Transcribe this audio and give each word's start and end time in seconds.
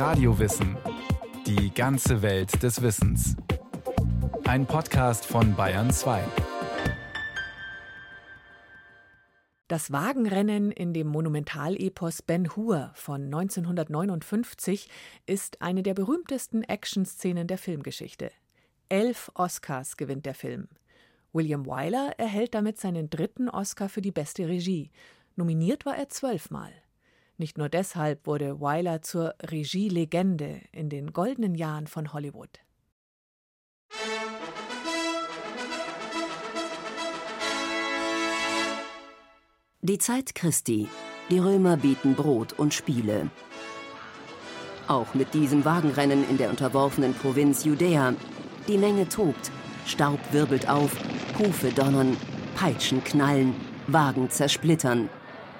Radiowissen. 0.00 0.78
Die 1.46 1.74
ganze 1.74 2.22
Welt 2.22 2.62
des 2.62 2.80
Wissens. 2.80 3.36
Ein 4.44 4.64
Podcast 4.64 5.26
von 5.26 5.54
Bayern 5.54 5.90
2. 5.90 6.24
Das 9.68 9.92
Wagenrennen 9.92 10.72
in 10.72 10.94
dem 10.94 11.06
Monumentalepos 11.06 12.22
Ben 12.22 12.56
Hur 12.56 12.92
von 12.94 13.24
1959 13.26 14.88
ist 15.26 15.60
eine 15.60 15.82
der 15.82 15.92
berühmtesten 15.92 16.62
Actionszenen 16.62 17.46
der 17.46 17.58
Filmgeschichte. 17.58 18.30
Elf 18.88 19.30
Oscars 19.34 19.98
gewinnt 19.98 20.24
der 20.24 20.34
Film. 20.34 20.68
William 21.34 21.66
Wyler 21.66 22.14
erhält 22.16 22.54
damit 22.54 22.80
seinen 22.80 23.10
dritten 23.10 23.50
Oscar 23.50 23.90
für 23.90 24.00
die 24.00 24.12
beste 24.12 24.48
Regie. 24.48 24.90
Nominiert 25.36 25.84
war 25.84 25.98
er 25.98 26.08
zwölfmal. 26.08 26.72
Nicht 27.40 27.56
nur 27.56 27.70
deshalb 27.70 28.26
wurde 28.26 28.60
Wyler 28.60 29.00
zur 29.00 29.34
Regielegende 29.42 30.60
in 30.72 30.90
den 30.90 31.14
goldenen 31.14 31.54
Jahren 31.54 31.86
von 31.86 32.12
Hollywood. 32.12 32.50
Die 39.80 39.96
Zeit 39.96 40.34
Christi. 40.34 40.88
Die 41.30 41.38
Römer 41.38 41.78
bieten 41.78 42.14
Brot 42.14 42.52
und 42.58 42.74
Spiele. 42.74 43.30
Auch 44.86 45.14
mit 45.14 45.32
diesem 45.32 45.64
Wagenrennen 45.64 46.28
in 46.28 46.36
der 46.36 46.50
unterworfenen 46.50 47.14
Provinz 47.14 47.64
Judäa. 47.64 48.12
Die 48.68 48.76
Menge 48.76 49.08
tobt, 49.08 49.50
Staub 49.86 50.20
wirbelt 50.30 50.68
auf, 50.68 50.94
Hufe 51.38 51.70
donnern, 51.72 52.18
Peitschen 52.54 53.02
knallen, 53.02 53.54
Wagen 53.86 54.28
zersplittern, 54.28 55.08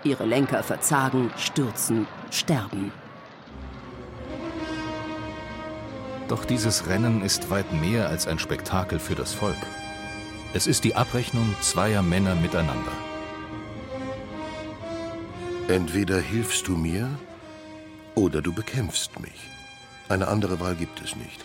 Ihre 0.03 0.25
Lenker 0.25 0.63
verzagen, 0.63 1.31
stürzen, 1.37 2.07
sterben. 2.31 2.91
Doch 6.29 6.45
dieses 6.45 6.87
Rennen 6.87 7.23
ist 7.23 7.51
weit 7.51 7.73
mehr 7.73 8.09
als 8.09 8.27
ein 8.27 8.39
Spektakel 8.39 8.99
für 8.99 9.15
das 9.15 9.35
Volk. 9.35 9.57
Es 10.55 10.67
ist 10.67 10.85
die 10.85 10.97
Abrechnung 10.97 11.55
zweier 11.61 12.03
Männer 12.03 12.35
miteinander. 12.35 12.93
Entweder 15.69 16.19
hilfst 16.19 16.67
du 16.67 16.77
mir 16.77 17.09
oder 18.15 18.41
du 18.41 18.53
bekämpfst 18.53 19.21
mich. 19.21 19.49
Eine 20.09 20.29
andere 20.29 20.61
Wahl 20.61 20.77
gibt 20.77 21.03
es 21.03 21.15
nicht. 21.15 21.45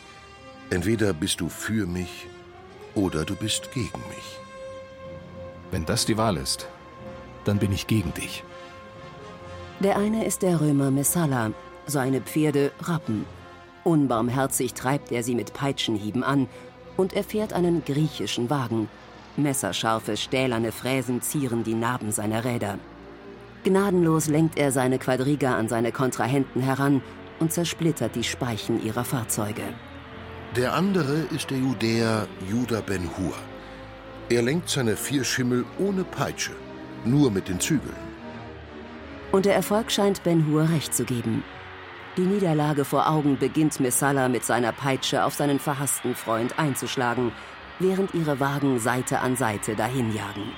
Entweder 0.70 1.14
bist 1.14 1.42
du 1.42 1.50
für 1.50 1.86
mich 1.86 2.28
oder 2.96 3.26
du 3.26 3.36
bist 3.36 3.72
gegen 3.74 4.02
mich. 4.10 4.40
Wenn 5.72 5.86
das 5.86 6.06
die 6.06 6.18
Wahl 6.18 6.38
ist, 6.38 6.68
dann 7.44 7.60
bin 7.60 7.72
ich 7.72 7.88
gegen 7.88 8.14
dich. 8.14 8.44
Der 9.82 9.98
eine 9.98 10.26
ist 10.26 10.42
der 10.42 10.62
Römer 10.62 10.90
Messala, 10.90 11.52
seine 11.86 12.22
Pferde 12.22 12.72
Rappen. 12.82 13.26
Unbarmherzig 13.84 14.74
treibt 14.74 15.12
er 15.12 15.22
sie 15.22 15.36
mit 15.36 15.54
Peitschenhieben 15.54 16.24
an 16.24 16.48
und 16.96 17.14
er 17.14 17.24
fährt 17.24 17.52
einen 17.54 17.84
griechischen 17.84 18.50
Wagen. 18.50 18.88
Messerscharfe, 19.36 20.16
stählerne 20.16 20.72
Fräsen 20.72 21.22
zieren 21.22 21.64
die 21.64 21.74
Narben 21.74 22.12
seiner 22.12 22.46
Räder. 22.46 22.80
Gnadenlos 23.66 24.28
lenkt 24.28 24.58
er 24.58 24.72
seine 24.72 24.98
Quadriga 24.98 25.56
an 25.56 25.68
seine 25.68 25.92
Kontrahenten 25.92 26.62
heran 26.62 27.02
und 27.40 27.52
zersplittert 27.52 28.16
die 28.16 28.24
Speichen 28.24 28.82
ihrer 28.82 29.04
Fahrzeuge. 29.04 29.64
Der 30.56 30.74
andere 30.74 31.26
ist 31.36 31.50
der 31.52 31.58
Judäer 31.58 32.28
Judah 32.50 32.82
ben 32.82 33.10
Hur. 33.18 33.34
Er 34.30 34.42
lenkt 34.42 34.70
seine 34.70 34.96
vier 34.96 35.26
Schimmel 35.26 35.66
ohne 35.78 36.06
Peitsche 36.06 36.54
nur 37.04 37.30
mit 37.30 37.50
den 37.50 37.60
Zügeln. 37.60 38.05
Und 39.36 39.46
der 39.46 39.54
Erfolg 39.54 39.92
scheint 39.92 40.24
Ben 40.24 40.48
Hur 40.48 40.70
recht 40.70 40.94
zu 40.94 41.04
geben. 41.04 41.44
Die 42.16 42.22
Niederlage 42.22 42.86
vor 42.86 43.10
Augen 43.10 43.38
beginnt 43.38 43.82
Messala 43.82 44.30
mit 44.30 44.46
seiner 44.46 44.72
Peitsche 44.72 45.26
auf 45.26 45.34
seinen 45.34 45.60
verhassten 45.60 46.16
Freund 46.16 46.58
einzuschlagen, 46.58 47.34
während 47.80 48.14
ihre 48.14 48.40
Wagen 48.40 48.80
Seite 48.80 49.20
an 49.20 49.36
Seite 49.36 49.76
dahinjagen. 49.76 50.54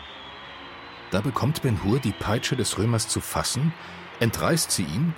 Da 1.09 1.21
bekommt 1.21 1.63
Ben 1.63 1.83
Hur 1.83 1.97
die 1.97 2.11
Peitsche 2.11 2.55
des 2.55 2.77
Römers 2.77 3.07
zu 3.07 3.19
fassen, 3.19 3.73
entreißt 4.19 4.69
sie 4.69 4.83
ihm, 4.83 5.15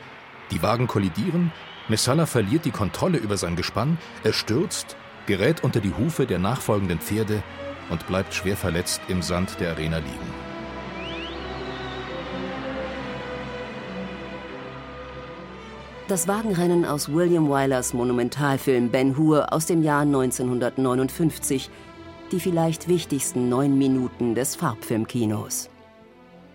die 0.51 0.63
Wagen 0.63 0.87
kollidieren, 0.87 1.51
Messala 1.89 2.27
verliert 2.27 2.63
die 2.63 2.71
Kontrolle 2.71 3.17
über 3.17 3.35
sein 3.35 3.57
Gespann, 3.57 3.97
er 4.23 4.31
stürzt, 4.31 4.95
gerät 5.25 5.65
unter 5.65 5.81
die 5.81 5.93
Hufe 5.93 6.25
der 6.25 6.39
nachfolgenden 6.39 6.99
Pferde 7.01 7.43
und 7.89 8.07
bleibt 8.07 8.33
schwer 8.33 8.55
verletzt 8.55 9.01
im 9.09 9.21
Sand 9.21 9.59
der 9.59 9.71
Arena 9.71 9.97
liegen. 9.97 10.48
Das 16.09 16.27
Wagenrennen 16.27 16.85
aus 16.85 17.13
William 17.13 17.49
Wylers 17.49 17.93
Monumentalfilm 17.93 18.89
Ben 18.89 19.15
Hur 19.15 19.53
aus 19.53 19.67
dem 19.67 19.83
Jahr 19.83 20.01
1959, 20.01 21.69
die 22.31 22.39
vielleicht 22.39 22.87
wichtigsten 22.87 23.47
neun 23.47 23.77
Minuten 23.77 24.33
des 24.33 24.55
Farbfilmkinos. 24.55 25.69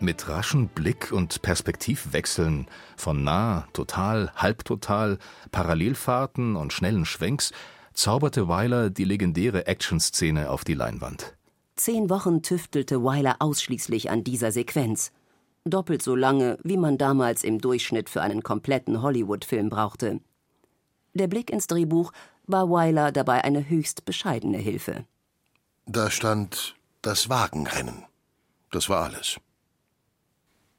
Mit 0.00 0.28
raschen 0.28 0.66
Blick- 0.66 1.12
und 1.12 1.40
Perspektivwechseln 1.40 2.66
von 2.96 3.22
nah, 3.22 3.68
total, 3.72 4.32
halbtotal, 4.34 5.18
Parallelfahrten 5.52 6.56
und 6.56 6.72
schnellen 6.72 7.04
Schwenks 7.04 7.52
zauberte 7.92 8.48
Wyler 8.48 8.90
die 8.90 9.04
legendäre 9.04 9.68
Actionszene 9.68 10.50
auf 10.50 10.64
die 10.64 10.74
Leinwand. 10.74 11.36
Zehn 11.76 12.10
Wochen 12.10 12.42
tüftelte 12.42 13.04
Wyler 13.04 13.36
ausschließlich 13.38 14.10
an 14.10 14.24
dieser 14.24 14.50
Sequenz– 14.50 15.12
doppelt 15.64 16.02
so 16.02 16.14
lange, 16.14 16.58
wie 16.62 16.76
man 16.76 16.98
damals 16.98 17.42
im 17.42 17.60
Durchschnitt 17.60 18.08
für 18.10 18.22
einen 18.22 18.42
kompletten 18.42 19.02
Hollywood-Film 19.02 19.70
brauchte. 19.70 20.20
Der 21.14 21.28
Blick 21.28 21.50
ins 21.50 21.66
Drehbuch 21.66 22.12
war 22.46 22.68
Wyler 22.68 23.12
dabei 23.12 23.44
eine 23.44 23.68
höchst 23.68 24.04
bescheidene 24.04 24.58
Hilfe. 24.58 25.04
Da 25.86 26.10
stand 26.10 26.76
das 27.02 27.28
Wagenrennen. 27.28 28.04
Das 28.70 28.88
war 28.88 29.04
alles. 29.04 29.38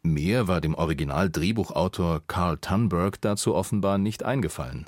Mehr 0.04 0.48
war 0.48 0.62
dem 0.62 0.76
Original-Drehbuchautor 0.76 2.22
Carl 2.28 2.58
Tunberg 2.58 3.20
dazu 3.22 3.56
offenbar 3.56 3.98
nicht 3.98 4.24
eingefallen. 4.24 4.86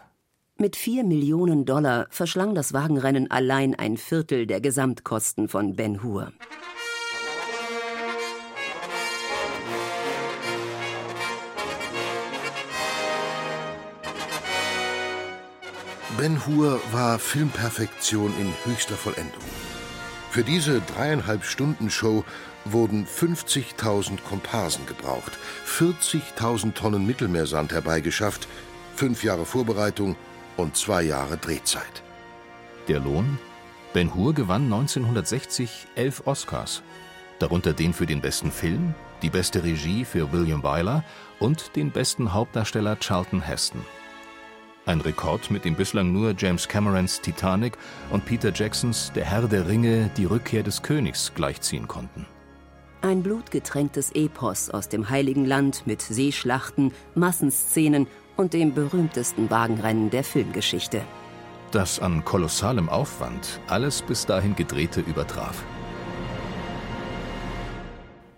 Mit 0.58 0.76
vier 0.76 1.04
Millionen 1.04 1.66
Dollar 1.66 2.08
verschlang 2.10 2.56
das 2.56 2.74
Wagenrennen 2.74 3.30
allein 3.32 3.74
ein 3.76 3.98
Viertel 3.98 4.46
der 4.48 4.62
Gesamtkosten 4.62 5.48
von 5.48 5.76
Ben 5.76 6.04
Hur. 6.04 6.34
Ben 16.18 16.48
Hur 16.48 16.82
war 16.92 17.20
Filmperfektion 17.20 18.34
in 18.40 18.52
höchster 18.66 18.96
Vollendung. 18.96 19.44
Für 20.32 20.44
diese 20.44 20.82
dreieinhalb 20.82 21.44
Stunden 21.44 21.92
Show 21.92 22.26
wurden 22.66 23.06
50.000 23.06 24.24
Komparsen 24.28 24.88
gebraucht, 24.88 25.34
40.000 25.68 26.74
Tonnen 26.74 27.06
Mittelmeersand 27.06 27.72
herbeigeschafft, 27.72 28.48
fünf 28.96 29.24
Jahre 29.24 29.46
Vorbereitung 29.46 30.16
und 30.58 30.76
zwei 30.76 31.04
Jahre 31.04 31.38
Drehzeit. 31.38 32.02
Der 32.88 33.00
Lohn? 33.00 33.38
Ben 33.94 34.16
Hur 34.16 34.34
gewann 34.34 34.64
1960 34.64 35.86
elf 35.94 36.24
Oscars, 36.26 36.82
darunter 37.38 37.74
den 37.74 37.94
für 37.94 38.08
den 38.08 38.22
besten 38.22 38.52
Film, 38.52 38.96
die 39.22 39.30
beste 39.30 39.64
Regie 39.64 40.04
für 40.04 40.32
William 40.32 40.64
Wyler 40.64 41.04
und 41.38 41.76
den 41.76 41.92
besten 41.92 42.34
Hauptdarsteller 42.34 42.96
Charlton 43.00 43.42
Heston. 43.42 43.86
Ein 44.88 45.02
Rekord, 45.02 45.52
mit 45.52 45.66
dem 45.66 45.76
bislang 45.76 46.14
nur 46.14 46.34
James 46.38 46.66
Camerons 46.66 47.20
Titanic 47.20 47.78
und 48.10 48.24
Peter 48.24 48.54
Jacksons 48.54 49.12
Der 49.14 49.26
Herr 49.26 49.46
der 49.50 49.68
Ringe 49.68 50.10
die 50.16 50.24
Rückkehr 50.24 50.64
des 50.64 50.82
Königs 50.82 51.34
gleichziehen 51.36 51.90
konnten. 51.90 52.26
Ein 53.02 53.22
blutgetränktes 53.22 54.12
Epos 54.14 54.70
aus 54.70 54.88
dem 54.88 55.10
Heiligen 55.10 55.44
Land 55.44 55.86
mit 55.88 56.02
Seeschlachten, 56.02 56.94
Massenszenen 57.16 58.08
und 58.38 58.54
dem 58.54 58.74
berühmtesten 58.74 59.50
Wagenrennen 59.50 60.10
der 60.10 60.24
Filmgeschichte. 60.24 61.02
Das 61.72 62.00
an 62.00 62.24
kolossalem 62.24 62.88
Aufwand 62.88 63.60
alles 63.68 64.02
bis 64.02 64.26
dahin 64.26 64.56
Gedrehte 64.56 65.02
übertraf. 65.02 65.66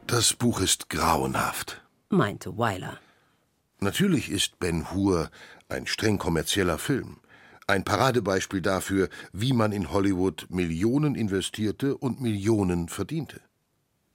Das 0.07 0.33
Buch 0.33 0.62
ist 0.62 0.89
grauenhaft, 0.89 1.83
meinte 2.09 2.57
Weiler. 2.57 2.97
Natürlich 3.81 4.29
ist 4.29 4.59
Ben 4.59 4.91
Hur 4.91 5.29
ein 5.69 5.86
streng 5.86 6.18
kommerzieller 6.18 6.77
Film. 6.77 7.18
Ein 7.68 7.83
Paradebeispiel 7.83 8.62
dafür, 8.62 9.10
wie 9.31 9.54
man 9.54 9.71
in 9.71 9.92
Hollywood 9.92 10.48
Millionen 10.50 11.13
investierte 11.13 11.95
und 11.95 12.19
Millionen 12.19 12.89
verdiente. 12.89 13.42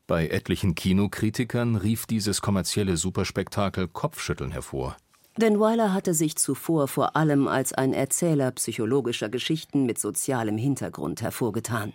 Bei 0.06 0.27
etlichen 0.27 0.75
Kinokritikern 0.75 1.77
rief 1.77 2.06
dieses 2.06 2.43
kommerzielle 2.43 2.97
Superspektakel 2.97 3.89
Kopfschütteln 3.89 4.51
hervor. 4.51 4.97
Denn 5.37 5.59
Weiler 5.59 5.93
hatte 5.93 6.15
sich 6.15 6.37
zuvor 6.37 6.89
vor 6.89 7.17
allem 7.17 7.49
als 7.49 7.73
ein 7.73 7.93
Erzähler 7.93 8.51
psychologischer 8.53 9.29
Geschichten 9.29 9.87
mit 9.87 9.99
sozialem 9.99 10.59
Hintergrund 10.59 11.23
hervorgetan. 11.23 11.93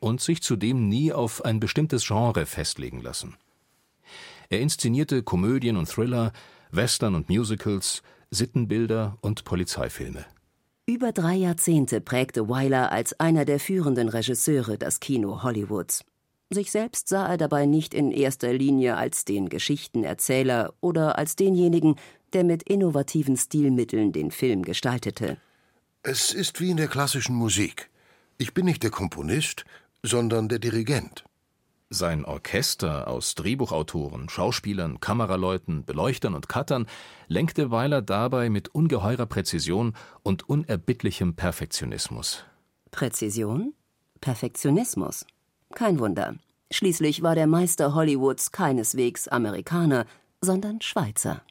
Und 0.00 0.20
sich 0.20 0.42
zudem 0.42 0.88
nie 0.88 1.12
auf 1.12 1.44
ein 1.44 1.60
bestimmtes 1.60 2.06
Genre 2.06 2.46
festlegen 2.46 3.00
lassen. 3.00 3.36
Er 4.48 4.60
inszenierte 4.60 5.22
Komödien 5.22 5.76
und 5.76 5.88
Thriller, 5.88 6.32
Western 6.70 7.14
und 7.14 7.28
Musicals, 7.28 8.02
Sittenbilder 8.30 9.18
und 9.20 9.44
Polizeifilme. 9.44 10.24
Über 10.86 11.12
drei 11.12 11.34
Jahrzehnte 11.34 12.00
prägte 12.00 12.48
Wyler 12.48 12.92
als 12.92 13.18
einer 13.18 13.44
der 13.44 13.58
führenden 13.58 14.08
Regisseure 14.08 14.78
das 14.78 15.00
Kino 15.00 15.42
Hollywoods. 15.42 16.04
Sich 16.50 16.70
selbst 16.70 17.08
sah 17.08 17.26
er 17.26 17.38
dabei 17.38 17.66
nicht 17.66 17.92
in 17.92 18.12
erster 18.12 18.52
Linie 18.52 18.96
als 18.96 19.24
den 19.24 19.48
Geschichtenerzähler 19.48 20.74
oder 20.80 21.18
als 21.18 21.34
denjenigen, 21.34 21.96
der 22.32 22.44
mit 22.44 22.62
innovativen 22.62 23.36
Stilmitteln 23.36 24.12
den 24.12 24.30
Film 24.30 24.62
gestaltete. 24.62 25.38
Es 26.02 26.32
ist 26.32 26.60
wie 26.60 26.70
in 26.70 26.76
der 26.76 26.86
klassischen 26.86 27.34
Musik. 27.34 27.90
Ich 28.38 28.54
bin 28.54 28.66
nicht 28.66 28.84
der 28.84 28.90
Komponist, 28.90 29.64
sondern 30.04 30.48
der 30.48 30.60
Dirigent. 30.60 31.24
Sein 31.88 32.24
Orchester 32.24 33.06
aus 33.06 33.36
Drehbuchautoren, 33.36 34.28
Schauspielern, 34.28 34.98
Kameraleuten, 34.98 35.84
Beleuchtern 35.84 36.34
und 36.34 36.48
Cuttern 36.48 36.86
lenkte 37.28 37.70
Weiler 37.70 38.02
dabei 38.02 38.50
mit 38.50 38.68
ungeheurer 38.74 39.26
Präzision 39.26 39.94
und 40.24 40.48
unerbittlichem 40.48 41.36
Perfektionismus. 41.36 42.44
Präzision? 42.90 43.72
Perfektionismus? 44.20 45.26
Kein 45.76 46.00
Wunder. 46.00 46.34
Schließlich 46.72 47.22
war 47.22 47.36
der 47.36 47.46
Meister 47.46 47.94
Hollywoods 47.94 48.50
keineswegs 48.50 49.28
Amerikaner, 49.28 50.06
sondern 50.40 50.80
Schweizer. 50.80 51.42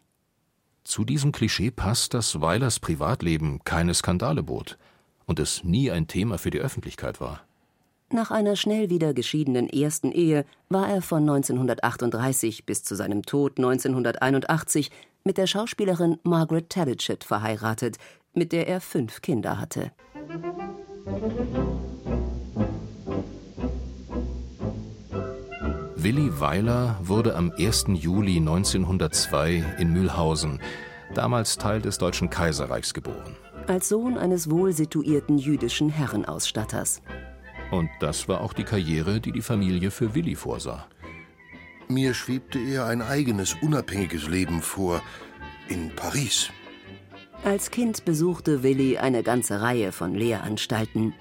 Zu 0.84 1.06
diesem 1.06 1.32
Klischee 1.32 1.72
passt, 1.72 2.14
dass 2.14 2.42
Weilers 2.42 2.82
Privatleben 2.82 3.64
keine 3.64 3.94
Skandale 3.94 4.44
bot 4.44 4.78
und 5.26 5.40
es 5.40 5.64
nie 5.64 5.90
ein 5.92 6.08
Thema 6.08 6.38
für 6.38 6.52
die 6.52 6.60
Öffentlichkeit 6.60 7.22
war. 7.22 7.46
Nach 8.12 8.30
einer 8.30 8.56
schnell 8.56 8.92
wieder 8.92 9.13
geschiedenen 9.13 9.68
ersten 9.68 10.12
Ehe 10.12 10.46
war 10.69 10.88
er 10.88 11.02
von 11.02 11.22
1938 11.22 12.66
bis 12.66 12.84
zu 12.84 12.96
seinem 12.96 13.24
Tod 13.24 13.57
1981 13.57 14.92
mit 15.24 15.40
der 15.40 15.48
Schauspielerin 15.48 16.19
Margaret 16.24 16.69
Talichet 16.69 17.24
verheiratet, 17.24 17.98
mit 18.34 18.52
der 18.52 18.68
er 18.68 18.80
fünf 18.80 19.22
Kinder 19.22 19.60
hatte. 19.60 19.92
Willi 25.96 26.40
Weiler 26.40 27.00
wurde 27.01 27.36
am 27.36 27.51
1. 27.58 27.86
Juli 27.94 28.38
1902 28.38 29.63
in 29.80 29.92
Mühlhausen, 29.92 30.60
damals 31.16 31.58
Teil 31.58 31.81
des 31.81 31.98
Deutschen 31.98 32.30
Kaiserreichs, 32.30 32.94
geboren. 32.94 33.36
Als 33.66 33.90
Sohn 33.90 34.16
eines 34.19 34.51
wohlsituierten 34.51 35.40
jüdischen 35.40 35.90
Herrenausstatters. 35.90 37.01
Und 37.71 37.89
das 38.00 38.27
war 38.27 38.41
auch 38.41 38.53
die 38.53 38.63
Karriere, 38.63 39.19
die 39.19 39.31
die 39.31 39.41
Familie 39.41 39.91
für 39.91 40.15
Willi 40.15 40.35
vorsah. 40.35 40.88
Mir 41.88 42.13
schwebte 42.13 42.59
eher 42.59 42.85
ein 42.85 43.01
eigenes, 43.01 43.56
unabhängiges 43.62 44.27
Leben 44.27 44.62
vor. 44.62 45.01
In 45.67 45.91
Paris. 45.95 46.50
Als 47.44 47.71
Kind 47.71 48.06
besuchte 48.06 48.63
Willi 48.63 48.97
eine 48.97 49.23
ganze 49.23 49.62
Reihe 49.62 49.91
von 49.91 50.13
Lehranstalten. 50.13 51.13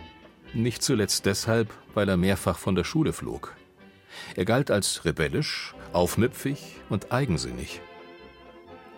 Nicht 0.52 0.82
zuletzt 0.82 1.26
deshalb, 1.26 1.72
weil 1.94 2.08
er 2.08 2.16
mehrfach 2.16 2.58
von 2.58 2.74
der 2.74 2.84
Schule 2.84 3.12
flog. 3.12 3.54
Er 4.36 4.44
galt 4.44 4.70
als 4.70 5.04
rebellisch, 5.04 5.74
aufmüpfig 5.92 6.76
und 6.88 7.12
eigensinnig. 7.12 7.80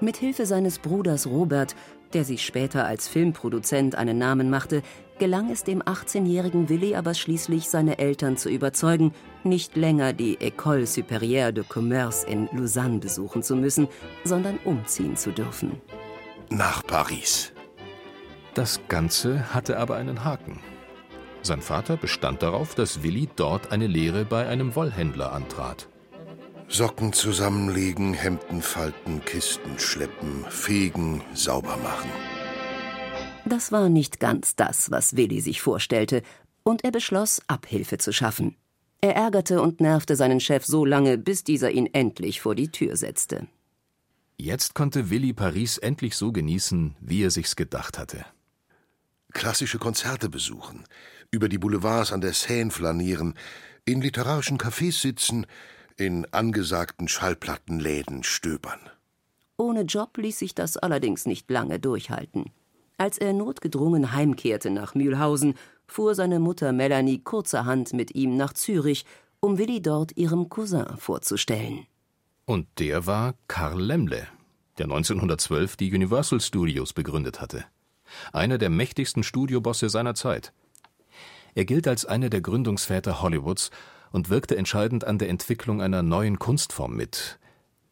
Mit 0.01 0.17
Hilfe 0.19 0.47
seines 0.47 0.79
Bruders 0.79 1.27
Robert, 1.27 1.75
der 2.13 2.25
sich 2.25 2.45
später 2.45 2.87
als 2.87 3.09
Filmproduzent 3.09 3.95
einen 3.95 4.19
Namen 4.19 4.51
machte, 4.51 4.83
gelang 5.19 5.51
es 5.51 5.65
dem 5.65 5.83
18-jährigen 5.83 6.69
Willi 6.69 6.95
aber 6.95 7.15
schließlich, 7.15 7.69
seine 7.69 7.99
Eltern 7.99 8.37
zu 8.37 8.49
überzeugen, 8.49 9.13
nicht 9.45 9.77
länger 9.77 10.13
die 10.13 10.39
École 10.39 10.87
Supérieure 10.87 11.53
de 11.53 11.65
Commerce 11.65 12.27
in 12.27 12.49
Lausanne 12.53 12.99
besuchen 12.99 13.43
zu 13.43 13.57
müssen, 13.57 13.89
sondern 14.25 14.59
umziehen 14.65 15.17
zu 15.17 15.31
dürfen. 15.31 15.81
Nach 16.49 16.87
Paris. 16.87 17.53
Das 18.55 18.81
Ganze 18.89 19.53
hatte 19.53 19.79
aber 19.79 19.97
einen 19.97 20.25
Haken. 20.25 20.61
Sein 21.43 21.61
Vater 21.61 21.97
bestand 21.97 22.43
darauf, 22.43 22.75
dass 22.75 23.03
Willi 23.03 23.29
dort 23.37 23.71
eine 23.71 23.87
Lehre 23.87 24.25
bei 24.25 24.47
einem 24.49 24.75
Wollhändler 24.75 25.33
antrat. 25.33 25.89
Socken 26.69 27.13
zusammenlegen, 27.13 28.15
Hemden 28.15 28.61
falten, 28.61 29.25
Kisten 29.25 29.79
schleppen, 29.79 30.45
fegen, 30.49 31.23
sauber 31.35 31.77
machen. 31.77 32.11
Das 33.49 33.71
war 33.71 33.89
nicht 33.89 34.19
ganz 34.19 34.57
das, 34.57 34.91
was 34.91 35.15
Willi 35.15 35.41
sich 35.41 35.63
vorstellte, 35.63 36.23
und 36.65 36.83
er 36.83 36.91
beschloss, 36.91 37.41
Abhilfe 37.47 37.97
zu 37.97 38.13
schaffen. 38.13 38.57
Er 39.01 39.15
ärgerte 39.15 39.63
und 39.63 39.81
nervte 39.81 40.17
seinen 40.17 40.41
Chef 40.41 40.67
so 40.67 40.85
lange, 40.85 41.17
bis 41.17 41.45
dieser 41.45 41.71
ihn 41.71 41.87
endlich 41.93 42.41
vor 42.41 42.57
die 42.57 42.73
Tür 42.73 42.97
setzte. 42.97 43.47
Jetzt 44.37 44.75
konnte 44.75 45.11
Willi 45.11 45.33
Paris 45.33 45.79
endlich 45.79 46.17
so 46.17 46.33
genießen, 46.33 46.97
wie 47.01 47.23
er 47.23 47.31
sich's 47.31 47.55
gedacht 47.55 47.99
hatte. 47.99 48.27
Klassische 49.33 49.79
Konzerte 49.79 50.29
besuchen, 50.29 50.83
über 51.31 51.49
die 51.49 51.59
Boulevards 51.59 52.13
an 52.13 52.23
der 52.23 52.33
Seine 52.33 52.73
flanieren, 52.73 53.35
in 53.85 54.01
literarischen 54.01 54.59
Cafés 54.59 55.01
sitzen, 55.01 55.47
in 55.97 56.27
angesagten 56.33 57.07
Schallplattenläden 57.07 58.25
stöbern. 58.25 58.81
Ohne 59.57 59.83
Job 59.83 60.19
ließ 60.19 60.37
sich 60.37 60.57
das 60.57 60.77
allerdings 60.77 61.27
nicht 61.27 61.49
lange 61.49 61.79
durchhalten. 61.79 62.51
Als 62.99 63.19
er 63.19 63.33
notgedrungen 63.33 64.13
heimkehrte 64.13 64.71
nach 64.71 64.95
Mühlhausen, 64.95 65.55
fuhr 65.87 66.15
seine 66.15 66.41
Mutter 66.41 66.73
Melanie 66.73 67.19
kurzerhand 67.19 67.93
mit 67.93 68.15
ihm 68.15 68.37
nach 68.37 68.55
Zürich, 68.55 69.05
um 69.41 69.59
Willi 69.59 69.83
dort 69.83 70.17
ihrem 70.17 70.49
Cousin 70.49 70.87
vorzustellen. 70.97 71.87
Und 72.47 72.67
der 72.79 73.07
war 73.07 73.35
Karl 73.49 73.83
Lemle, 73.83 74.27
der 74.79 74.85
1912 74.85 75.77
die 75.77 75.93
Universal 75.93 76.41
Studios 76.41 76.93
begründet 76.93 77.41
hatte. 77.41 77.65
Einer 78.33 78.57
der 78.57 78.71
mächtigsten 78.71 79.23
Studiobosse 79.23 79.91
seiner 79.91 80.15
Zeit. 80.15 80.53
Er 81.55 81.65
gilt 81.65 81.89
als 81.89 82.07
einer 82.07 82.31
der 82.31 82.41
Gründungsväter 82.41 83.21
Hollywoods 83.21 83.71
und 84.13 84.31
wirkte 84.31 84.57
entscheidend 84.57 85.05
an 85.05 85.19
der 85.19 85.29
Entwicklung 85.29 85.83
einer 85.83 86.03
neuen 86.03 86.39
Kunstform 86.39 86.95
mit, 86.95 87.39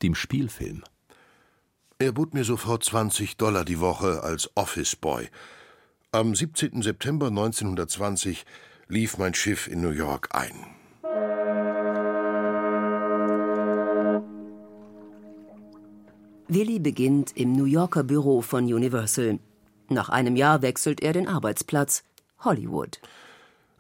dem 0.03 0.15
Spielfilm. 0.15 0.83
Er 2.05 2.13
bot 2.13 2.35
mir 2.35 2.45
sofort 2.45 2.85
20 2.85 3.39
Dollar 3.39 3.65
die 3.65 3.81
Woche 3.81 4.23
als 4.23 4.51
Office 4.57 4.95
Boy. 4.95 5.31
Am 6.13 6.35
17. 6.35 6.83
September 6.83 7.29
1920 7.29 8.45
lief 8.89 9.17
mein 9.17 9.33
Schiff 9.33 9.69
in 9.69 9.81
New 9.81 9.89
York 9.89 10.29
ein. 10.33 10.53
Willi 16.47 16.79
beginnt 16.79 17.35
im 17.39 17.53
New 17.53 17.65
Yorker 17.65 18.05
Büro 18.05 18.43
von 18.43 18.65
Universal. 18.65 19.39
Nach 19.89 20.11
einem 20.11 20.37
Jahr 20.37 20.61
wechselt 20.61 21.03
er 21.03 21.15
den 21.15 21.27
Arbeitsplatz 21.27 22.05
Hollywood. 22.41 23.01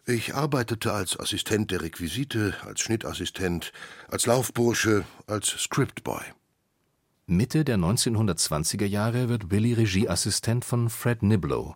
Ich 0.06 0.34
arbeitete 0.34 0.94
als 0.94 1.20
Assistent 1.20 1.70
der 1.70 1.82
Requisite, 1.82 2.54
als 2.64 2.80
Schnittassistent, 2.80 3.70
als 4.08 4.24
Laufbursche, 4.24 5.04
als 5.26 5.48
Scriptboy. 5.48 6.22
Mitte 7.26 7.64
der 7.64 7.78
1920er 7.78 8.84
Jahre 8.84 9.28
wird 9.28 9.50
Willy 9.50 9.72
Regieassistent 9.72 10.64
von 10.64 10.90
Fred 10.90 11.22
Niblo. 11.22 11.74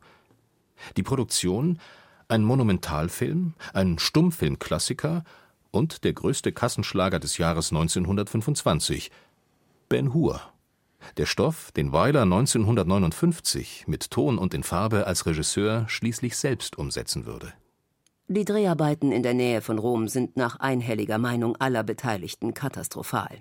Die 0.96 1.02
Produktion 1.02 1.78
ein 2.28 2.44
Monumentalfilm, 2.44 3.54
ein 3.72 3.98
Stummfilmklassiker 3.98 5.24
und 5.70 6.04
der 6.04 6.12
größte 6.12 6.52
Kassenschlager 6.52 7.18
des 7.18 7.38
Jahres 7.38 7.72
1925 7.72 9.10
Ben 9.88 10.12
Hur. 10.12 10.42
Der 11.16 11.26
Stoff, 11.26 11.72
den 11.72 11.92
Weiler 11.92 12.22
1959 12.22 13.84
mit 13.86 14.10
Ton 14.10 14.36
und 14.36 14.52
in 14.52 14.62
Farbe 14.62 15.06
als 15.06 15.24
Regisseur 15.24 15.88
schließlich 15.88 16.36
selbst 16.36 16.76
umsetzen 16.76 17.24
würde. 17.24 17.54
Die 18.26 18.44
Dreharbeiten 18.44 19.10
in 19.10 19.22
der 19.22 19.32
Nähe 19.32 19.62
von 19.62 19.78
Rom 19.78 20.06
sind 20.08 20.36
nach 20.36 20.56
einhelliger 20.56 21.16
Meinung 21.16 21.56
aller 21.56 21.82
Beteiligten 21.82 22.52
katastrophal. 22.52 23.40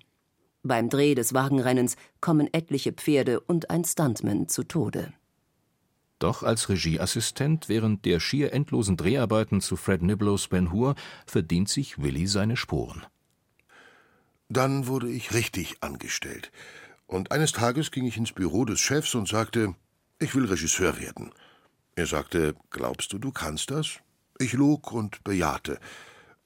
Beim 0.67 0.89
Dreh 0.89 1.15
des 1.15 1.33
Wagenrennens 1.33 1.95
kommen 2.19 2.49
etliche 2.53 2.91
Pferde 2.91 3.39
und 3.39 3.69
ein 3.69 3.85
Stuntman 3.85 4.47
zu 4.49 4.63
Tode. 4.63 5.13
Doch 6.19 6.43
als 6.43 6.69
Regieassistent 6.69 7.69
während 7.69 8.05
der 8.05 8.19
schier 8.19 8.51
endlosen 8.51 8.97
Dreharbeiten 8.97 9.61
zu 9.61 9.75
Fred 9.75 10.01
Niblos 10.01 10.47
Ben 10.47 10.71
Hur 10.71 10.95
verdient 11.25 11.69
sich 11.69 12.01
Willy 12.01 12.27
seine 12.27 12.57
Sporen. 12.57 13.05
Dann 14.49 14.87
wurde 14.87 15.09
ich 15.09 15.33
richtig 15.33 15.77
angestellt. 15.81 16.51
Und 17.05 17.31
eines 17.31 17.51
Tages 17.51 17.91
ging 17.91 18.05
ich 18.05 18.17
ins 18.17 18.31
Büro 18.31 18.65
des 18.65 18.79
Chefs 18.79 19.13
und 19.15 19.27
sagte, 19.27 19.75
ich 20.19 20.33
will 20.35 20.45
Regisseur 20.45 20.99
werden. 20.99 21.31
Er 21.95 22.07
sagte, 22.07 22.55
glaubst 22.69 23.13
du, 23.13 23.19
du 23.19 23.31
kannst 23.31 23.71
das? 23.71 23.99
Ich 24.39 24.53
log 24.53 24.91
und 24.91 25.23
bejahte. 25.23 25.79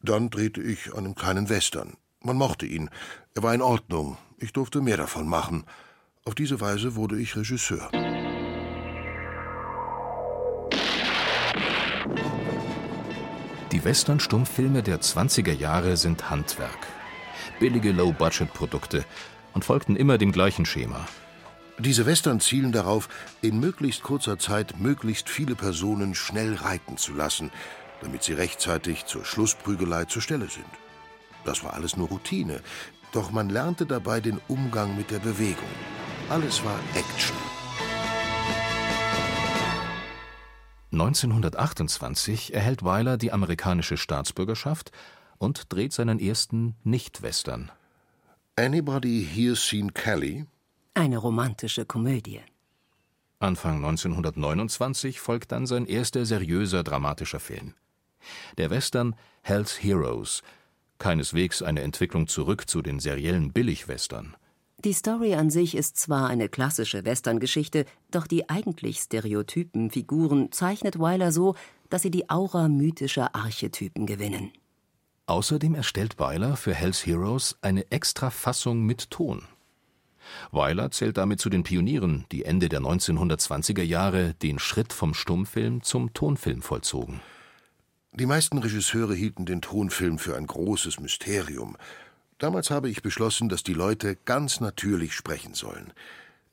Dann 0.01 0.29
drehte 0.29 0.61
ich 0.61 0.93
einen 0.93 1.15
kleinen 1.15 1.49
Western. 1.49 1.95
Man 2.23 2.37
mochte 2.37 2.67
ihn. 2.67 2.89
Er 3.33 3.43
war 3.43 3.53
in 3.55 3.61
Ordnung. 3.61 4.17
Ich 4.37 4.53
durfte 4.53 4.81
mehr 4.81 4.97
davon 4.97 5.27
machen. 5.27 5.63
Auf 6.23 6.35
diese 6.35 6.61
Weise 6.61 6.95
wurde 6.95 7.19
ich 7.19 7.35
Regisseur. 7.35 7.89
Die 13.71 13.83
Western-Stummfilme 13.83 14.83
der 14.83 15.01
20er 15.01 15.53
Jahre 15.53 15.97
sind 15.97 16.29
Handwerk. 16.29 16.87
Billige 17.59 17.91
Low-Budget-Produkte 17.91 19.03
und 19.53 19.65
folgten 19.65 19.95
immer 19.95 20.19
dem 20.19 20.31
gleichen 20.31 20.65
Schema. 20.65 21.07
Diese 21.79 22.05
Western 22.05 22.39
zielen 22.39 22.71
darauf, 22.71 23.09
in 23.41 23.59
möglichst 23.59 24.03
kurzer 24.03 24.37
Zeit 24.37 24.79
möglichst 24.79 25.29
viele 25.29 25.55
Personen 25.55 26.13
schnell 26.13 26.53
reiten 26.53 26.97
zu 26.97 27.13
lassen, 27.13 27.49
damit 28.01 28.21
sie 28.21 28.33
rechtzeitig 28.33 29.05
zur 29.05 29.25
Schlussprügelei 29.25 30.05
zur 30.05 30.21
Stelle 30.21 30.47
sind. 30.49 30.67
Das 31.43 31.63
war 31.63 31.73
alles 31.73 31.97
nur 31.97 32.07
Routine, 32.09 32.61
doch 33.11 33.31
man 33.31 33.49
lernte 33.49 33.85
dabei 33.85 34.19
den 34.19 34.39
Umgang 34.47 34.95
mit 34.95 35.11
der 35.11 35.19
Bewegung. 35.19 35.69
Alles 36.29 36.63
war 36.63 36.79
Action. 36.95 37.35
1928 40.91 42.53
erhält 42.53 42.83
Wyler 42.83 43.17
die 43.17 43.31
amerikanische 43.31 43.97
Staatsbürgerschaft 43.97 44.91
und 45.37 45.71
dreht 45.73 45.93
seinen 45.93 46.19
ersten 46.19 46.75
Nicht-Western. 46.83 47.71
Anybody 48.57 49.25
Here 49.25 49.55
Seen 49.55 49.93
Kelly? 49.93 50.45
Eine 50.93 51.17
romantische 51.17 51.85
Komödie. 51.85 52.41
Anfang 53.39 53.77
1929 53.77 55.19
folgt 55.19 55.51
dann 55.51 55.65
sein 55.65 55.85
erster 55.85 56.25
seriöser 56.25 56.83
dramatischer 56.83 57.39
Film. 57.39 57.73
Der 58.57 58.69
Western 58.69 59.15
Hell's 59.41 59.81
Heroes, 59.81 60.43
keineswegs 61.01 61.63
eine 61.63 61.81
Entwicklung 61.81 62.27
zurück 62.27 62.69
zu 62.69 62.81
den 62.81 62.99
seriellen 62.99 63.51
Billigwestern. 63.51 64.35
Die 64.85 64.93
Story 64.93 65.33
an 65.33 65.49
sich 65.49 65.75
ist 65.75 65.97
zwar 65.97 66.27
eine 66.29 66.47
klassische 66.47 67.03
Westerngeschichte, 67.03 67.85
doch 68.11 68.27
die 68.27 68.49
eigentlich 68.49 68.99
stereotypen 68.99 69.89
Figuren 69.91 70.51
zeichnet 70.51 70.99
Wyler 70.99 71.31
so, 71.31 71.55
dass 71.89 72.03
sie 72.03 72.11
die 72.11 72.29
Aura 72.29 72.67
mythischer 72.67 73.35
Archetypen 73.35 74.05
gewinnen. 74.05 74.51
Außerdem 75.25 75.75
erstellt 75.75 76.19
Wyler 76.19 76.55
für 76.55 76.73
Hells 76.73 77.05
Heroes 77.05 77.57
eine 77.61 77.91
Extrafassung 77.91 78.83
mit 78.83 79.09
Ton. 79.09 79.43
Wyler 80.51 80.91
zählt 80.91 81.17
damit 81.17 81.39
zu 81.39 81.49
den 81.49 81.63
Pionieren, 81.63 82.25
die 82.31 82.45
Ende 82.45 82.69
der 82.69 82.81
1920er 82.81 83.83
Jahre 83.83 84.33
den 84.35 84.59
Schritt 84.59 84.93
vom 84.93 85.13
Stummfilm 85.13 85.81
zum 85.81 86.13
Tonfilm 86.13 86.61
vollzogen. 86.61 87.21
Die 88.13 88.25
meisten 88.25 88.57
Regisseure 88.57 89.15
hielten 89.15 89.45
den 89.45 89.61
Tonfilm 89.61 90.19
für 90.19 90.35
ein 90.35 90.47
großes 90.47 90.99
Mysterium, 90.99 91.77
Damals 92.41 92.71
habe 92.71 92.89
ich 92.89 93.03
beschlossen, 93.03 93.49
dass 93.49 93.61
die 93.61 93.75
Leute 93.75 94.15
ganz 94.25 94.61
natürlich 94.61 95.13
sprechen 95.13 95.53
sollen. 95.53 95.93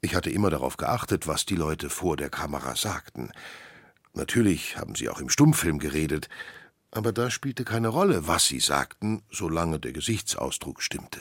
Ich 0.03 0.15
hatte 0.15 0.29
immer 0.29 0.51
darauf 0.51 0.77
geachtet, 0.77 1.27
was 1.27 1.47
die 1.47 1.57
Leute 1.57 1.89
vor 1.89 2.19
der 2.19 2.29
Kamera 2.29 2.77
sagten. 2.77 3.31
Natürlich 4.13 4.77
haben 4.77 4.95
sie 4.95 5.09
auch 5.09 5.19
im 5.19 5.31
Stummfilm 5.31 5.79
geredet, 5.79 6.29
aber 6.91 7.11
da 7.13 7.31
spielte 7.31 7.65
keine 7.65 7.89
Rolle, 7.89 8.27
was 8.27 8.45
sie 8.45 8.61
sagten, 8.61 9.23
solange 9.31 9.81
der 9.81 9.93
Gesichtsausdruck 9.93 10.83
stimmte. 10.83 11.21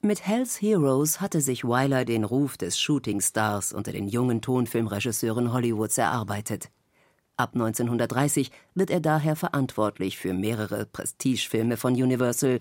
Mit 0.00 0.26
Hells 0.26 0.62
Heroes 0.62 1.20
hatte 1.20 1.42
sich 1.42 1.62
Wyler 1.64 2.06
den 2.06 2.24
Ruf 2.24 2.56
des 2.56 2.80
Shootingstars 2.80 3.74
unter 3.74 3.92
den 3.92 4.08
jungen 4.08 4.40
Tonfilmregisseuren 4.40 5.52
Hollywoods 5.52 5.98
erarbeitet. 5.98 6.70
Ab 7.36 7.50
1930 7.54 8.52
wird 8.74 8.90
er 8.90 9.00
daher 9.00 9.34
verantwortlich 9.34 10.18
für 10.18 10.32
mehrere 10.32 10.86
Prestigefilme 10.86 11.76
von 11.76 11.94
Universal 11.94 12.60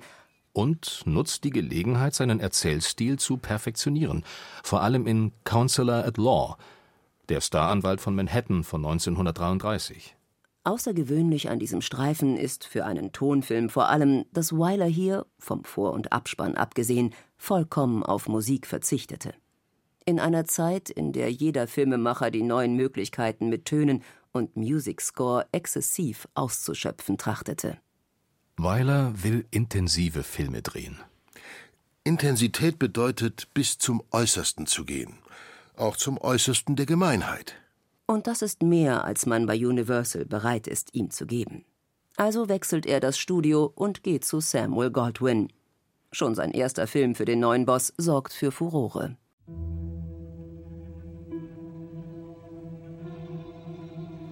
und 0.52 1.04
nutzt 1.06 1.44
die 1.44 1.52
Gelegenheit, 1.52 2.16
seinen 2.16 2.40
Erzählstil 2.40 3.20
zu 3.20 3.38
perfektionieren, 3.38 4.24
vor 4.64 4.82
allem 4.82 5.06
in 5.06 5.32
Counselor 5.44 6.06
at 6.06 6.18
Law, 6.18 6.58
der 7.30 7.42
Staranwalt 7.42 8.02
von 8.02 8.16
Manhattan 8.16 8.64
von 8.64 8.84
1933. 8.84 10.16
Außergewöhnlich 10.64 11.50
an 11.50 11.60
diesem 11.60 11.82
Streifen 11.82 12.38
ist 12.38 12.66
für 12.66 12.86
einen 12.86 13.12
Tonfilm 13.12 13.70
vor 13.70 13.90
allem, 13.90 14.26
dass 14.32 14.54
Wyler 14.54 14.86
hier, 14.86 15.26
vom 15.38 15.66
Vor- 15.66 15.94
und 15.94 16.14
Abspann 16.14 16.56
abgesehen, 16.56 17.14
vollkommen 17.36 18.02
auf 18.02 18.28
Musik 18.28 18.66
verzichtete. 18.66 19.34
In 20.06 20.20
einer 20.20 20.46
Zeit, 20.46 20.90
in 20.90 21.14
der 21.14 21.32
jeder 21.32 21.68
Filmemacher 21.68 22.32
die 22.32 22.44
neuen 22.44 22.76
Möglichkeiten 22.76 23.50
mit 23.50 23.66
Tönen 23.66 24.04
und 24.34 24.58
Music 24.58 25.00
Score 25.00 25.46
exzessiv 25.54 26.28
auszuschöpfen 26.34 27.18
trachtete. 27.18 27.78
Weiler 28.58 29.14
will 29.24 29.46
intensive 29.52 30.24
Filme 30.24 30.62
drehen. 30.62 31.00
Intensität 32.04 32.78
bedeutet, 32.78 33.48
bis 33.54 33.78
zum 33.78 34.04
Äußersten 34.12 34.68
zu 34.68 34.84
gehen. 34.84 35.14
Auch 35.78 35.96
zum 35.96 36.18
Äußersten 36.20 36.76
der 36.76 36.86
Gemeinheit. 36.86 37.56
Und 38.06 38.28
das 38.28 38.42
ist 38.42 38.62
mehr, 38.62 39.06
als 39.06 39.26
man 39.26 39.46
bei 39.46 39.56
Universal 39.56 40.26
bereit 40.26 40.68
ist, 40.68 40.94
ihm 40.94 41.10
zu 41.10 41.26
geben. 41.26 41.64
Also 42.18 42.50
wechselt 42.50 42.86
er 42.86 43.00
das 43.00 43.18
Studio 43.18 43.72
und 43.74 44.04
geht 44.04 44.26
zu 44.26 44.40
Samuel 44.40 44.92
Goldwyn. 44.92 45.52
Schon 46.12 46.36
sein 46.36 46.52
erster 46.52 46.86
Film 46.86 47.16
für 47.16 47.26
den 47.26 47.40
neuen 47.40 47.66
Boss 47.66 47.94
sorgt 47.98 48.34
für 48.34 48.52
Furore. 48.52 49.18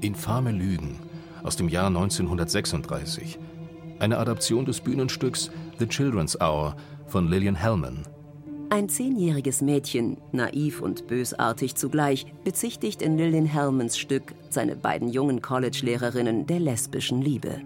Infame 0.01 0.51
Lügen 0.51 0.98
aus 1.43 1.55
dem 1.55 1.70
Jahr 1.70 1.88
1936 1.88 3.38
eine 4.00 4.17
Adaption 4.17 4.65
des 4.65 4.81
Bühnenstücks 4.81 5.51
The 5.77 5.88
Children's 5.88 6.39
Hour 6.41 6.75
von 7.05 7.29
Lillian 7.29 7.55
Hellman. 7.55 8.03
Ein 8.72 8.89
zehnjähriges 8.89 9.62
Mädchen, 9.62 10.17
naiv 10.31 10.81
und 10.81 11.08
bösartig 11.08 11.75
zugleich, 11.75 12.25
bezichtigt 12.43 13.01
in 13.01 13.17
Lillian 13.17 13.46
Hellmans 13.46 14.00
Stück 14.00 14.34
seine 14.50 14.75
beiden 14.75 15.10
jungen 15.10 15.41
College-Lehrerinnen 15.41 16.48
der 16.48 16.60
lesbischen 16.60 17.22
Liebe. 17.22 17.62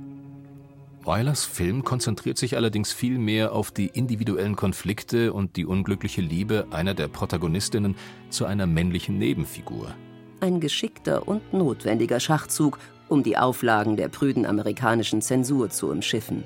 Weilers 1.04 1.46
Film 1.46 1.84
konzentriert 1.84 2.38
sich 2.38 2.58
allerdings 2.58 2.92
viel 2.92 3.20
mehr 3.20 3.54
auf 3.54 3.72
die 3.72 3.88
individuellen 3.88 4.56
Konflikte 4.56 5.32
und 5.32 5.56
die 5.56 5.66
unglückliche 5.66 6.22
Liebe 6.22 6.66
einer 6.72 6.96
der 6.96 7.08
Protagonistinnen 7.08 7.96
zu 8.30 8.46
einer 8.46 8.66
männlichen 8.66 9.20
Nebenfigur. 9.20 9.96
Ein 10.40 10.60
geschickter 10.60 11.28
und 11.28 11.54
notwendiger 11.54 12.20
Schachzug, 12.20 12.80
um 13.08 13.24
die 13.24 13.38
Auflagen 13.38 13.98
der 13.98 14.10
prüden 14.10 14.46
amerikanischen 14.46 15.22
Zensur 15.22 15.70
zu 15.70 15.90
umschiffen. 15.90 16.44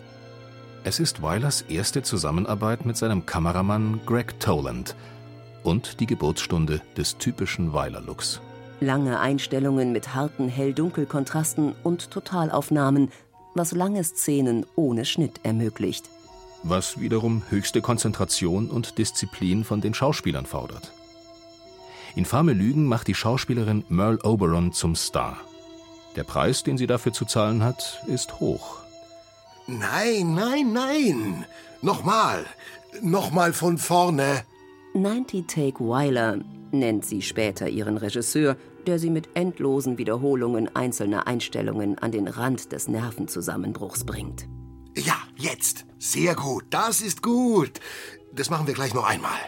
Es 0.84 1.00
ist 1.00 1.22
Weilers 1.22 1.62
erste 1.64 2.04
Zusammenarbeit 2.04 2.86
mit 2.86 2.96
seinem 2.98 3.26
Kameramann 3.26 4.00
Greg 4.06 4.40
Toland 4.40 4.96
und 5.64 6.00
die 6.00 6.06
Geburtsstunde 6.06 6.82
des 6.96 7.18
typischen 7.18 7.74
Weiler-Looks. 7.74 8.42
Lange 8.80 9.20
Einstellungen 9.20 9.92
mit 9.92 10.16
harten 10.16 10.48
Hell-Dunkel-Kontrasten 10.48 11.76
und 11.84 12.12
Totalaufnahmen, 12.12 13.12
was 13.56 13.74
lange 13.74 14.04
Szenen 14.04 14.66
ohne 14.76 15.04
Schnitt 15.04 15.42
ermöglicht. 15.44 16.10
Was 16.64 17.00
wiederum 17.00 17.44
höchste 17.50 17.82
Konzentration 17.82 18.70
und 18.70 18.98
Disziplin 18.98 19.66
von 19.66 19.82
den 19.82 19.94
Schauspielern 19.94 20.46
fordert. 20.46 20.94
Infame 22.20 22.52
Lügen 22.52 22.86
macht 22.86 23.08
die 23.08 23.16
Schauspielerin 23.16 23.86
Merle 23.88 24.20
Oberon 24.24 24.74
zum 24.74 24.94
Star. 24.94 25.38
Der 26.18 26.26
Preis, 26.26 26.64
den 26.64 26.78
sie 26.78 26.86
dafür 26.86 27.14
zu 27.14 27.24
zahlen 27.24 27.64
hat, 27.64 28.04
ist 28.08 28.42
hoch. 28.42 28.80
Nein, 29.68 30.36
nein, 30.36 30.74
nein. 30.74 31.46
Nochmal. 31.82 32.46
Nochmal 33.02 33.54
von 33.54 33.78
vorne. 33.78 34.44
90 34.96 35.48
Take 35.48 35.88
Weiler 35.88 36.40
nennt 36.72 37.06
sie 37.06 37.22
später 37.22 37.70
ihren 37.70 37.96
Regisseur, 37.96 38.58
der 38.86 39.00
sie 39.00 39.12
mit 39.12 39.30
endlosen 39.36 39.98
Wiederholungen 39.98 40.76
einzelner 40.76 41.26
Einstellungen 41.26 42.00
an 42.00 42.12
den 42.12 42.28
Rand 42.28 42.74
des 42.74 42.90
Nervenzusammenbruchs 42.90 44.04
bringt. 44.04 44.46
Ja, 44.94 45.16
jetzt. 45.38 45.86
Sehr 46.00 46.36
gut. 46.36 46.66
Das 46.70 47.00
ist 47.00 47.24
gut. 47.24 47.80
Das 48.34 48.50
machen 48.50 48.68
wir 48.68 48.74
gleich 48.74 48.94
noch 48.94 49.08
einmal. 49.08 49.40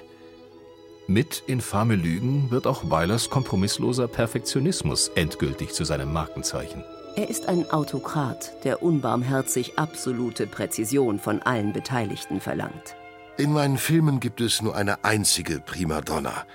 Mit 1.07 1.43
Infame 1.47 1.95
Lügen 1.95 2.51
wird 2.51 2.67
auch 2.67 2.89
Weilers 2.89 3.29
kompromissloser 3.29 4.07
Perfektionismus 4.07 5.09
endgültig 5.15 5.73
zu 5.73 5.83
seinem 5.83 6.13
Markenzeichen. 6.13 6.83
Er 7.15 7.29
ist 7.29 7.47
ein 7.47 7.69
Autokrat, 7.71 8.63
der 8.63 8.81
unbarmherzig 8.81 9.77
absolute 9.77 10.47
Präzision 10.47 11.19
von 11.19 11.41
allen 11.41 11.73
Beteiligten 11.73 12.39
verlangt. 12.39 12.95
In 13.37 13.51
meinen 13.51 13.77
Filmen 13.77 14.19
gibt 14.19 14.39
es 14.39 14.61
nur 14.61 14.75
eine 14.75 15.03
einzige 15.03 15.59
Primadonna. 15.59 16.45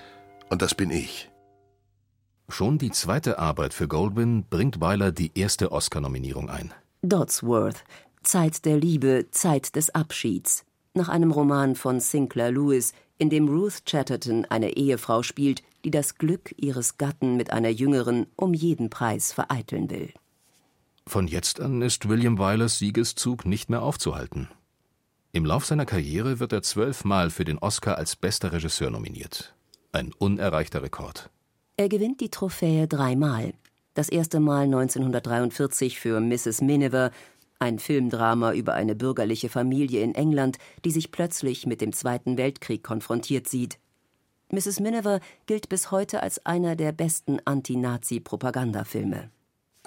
Und 0.48 0.62
das 0.62 0.74
bin 0.74 0.90
ich. 0.90 1.30
Schon 2.48 2.78
die 2.78 2.92
zweite 2.92 3.38
Arbeit 3.38 3.74
für 3.74 3.88
Goldwyn 3.88 4.44
bringt 4.48 4.80
Weiler 4.80 5.10
die 5.10 5.32
erste 5.34 5.72
Oscar-Nominierung 5.72 6.48
ein. 6.48 6.72
Dodsworth, 7.02 7.84
Zeit 8.22 8.64
der 8.64 8.76
Liebe, 8.76 9.26
Zeit 9.32 9.74
des 9.74 9.94
Abschieds. 9.94 10.64
Nach 10.94 11.08
einem 11.08 11.32
Roman 11.32 11.74
von 11.74 12.00
Sinclair 12.00 12.52
Lewis, 12.52 12.94
in 13.18 13.30
dem 13.30 13.48
Ruth 13.48 13.84
Chatterton 13.86 14.44
eine 14.46 14.76
Ehefrau 14.76 15.22
spielt, 15.22 15.62
die 15.84 15.90
das 15.90 16.16
Glück 16.16 16.54
ihres 16.56 16.98
Gatten 16.98 17.36
mit 17.36 17.50
einer 17.50 17.68
jüngeren 17.68 18.26
um 18.36 18.54
jeden 18.54 18.90
Preis 18.90 19.32
vereiteln 19.32 19.90
will. 19.90 20.12
Von 21.06 21.28
jetzt 21.28 21.60
an 21.60 21.82
ist 21.82 22.08
William 22.08 22.38
Wylers 22.38 22.78
Siegeszug 22.78 23.46
nicht 23.46 23.70
mehr 23.70 23.82
aufzuhalten. 23.82 24.48
Im 25.32 25.44
Lauf 25.44 25.64
seiner 25.64 25.86
Karriere 25.86 26.40
wird 26.40 26.52
er 26.52 26.62
zwölfmal 26.62 27.30
für 27.30 27.44
den 27.44 27.58
Oscar 27.58 27.98
als 27.98 28.16
bester 28.16 28.52
Regisseur 28.52 28.90
nominiert. 28.90 29.54
Ein 29.92 30.12
unerreichter 30.12 30.82
Rekord. 30.82 31.30
Er 31.76 31.88
gewinnt 31.88 32.20
die 32.20 32.30
Trophäe 32.30 32.88
dreimal. 32.88 33.52
Das 33.94 34.08
erste 34.08 34.40
Mal 34.40 34.64
1943 34.64 36.00
für 36.00 36.20
Mrs. 36.20 36.62
Miniver, 36.62 37.10
ein 37.58 37.78
Filmdrama 37.78 38.52
über 38.52 38.74
eine 38.74 38.94
bürgerliche 38.94 39.48
Familie 39.48 40.02
in 40.02 40.14
England, 40.14 40.58
die 40.84 40.90
sich 40.90 41.10
plötzlich 41.10 41.66
mit 41.66 41.80
dem 41.80 41.92
Zweiten 41.92 42.36
Weltkrieg 42.36 42.82
konfrontiert 42.82 43.48
sieht. 43.48 43.78
Mrs. 44.50 44.80
Miniver 44.80 45.20
gilt 45.46 45.68
bis 45.68 45.90
heute 45.90 46.22
als 46.22 46.44
einer 46.46 46.76
der 46.76 46.92
besten 46.92 47.38
Anti-Nazi-Propagandafilme. 47.44 49.30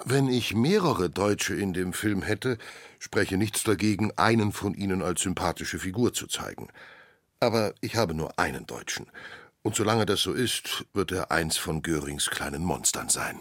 Wenn 0.06 0.30
ich 0.30 0.56
mehrere 0.56 1.10
Deutsche 1.10 1.56
in 1.56 1.74
dem 1.74 1.94
Film 1.94 2.22
hätte, 2.22 2.58
spreche 3.00 3.38
nichts 3.38 3.64
dagegen, 3.64 4.12
einen 4.18 4.52
von 4.52 4.74
ihnen 4.74 5.02
als 5.02 5.22
sympathische 5.22 5.80
Figur 5.80 6.14
zu 6.14 6.28
zeigen. 6.28 6.70
Aber 7.40 7.74
ich 7.82 7.96
habe 7.96 8.14
nur 8.14 8.38
einen 8.40 8.66
Deutschen. 8.66 9.08
Und 9.62 9.76
solange 9.76 10.06
das 10.06 10.22
so 10.22 10.34
ist, 10.34 10.86
wird 10.94 11.12
er 11.12 11.32
eins 11.32 11.58
von 11.58 11.82
Görings 11.82 12.30
kleinen 12.30 12.64
Monstern 12.64 13.10
sein. 13.10 13.40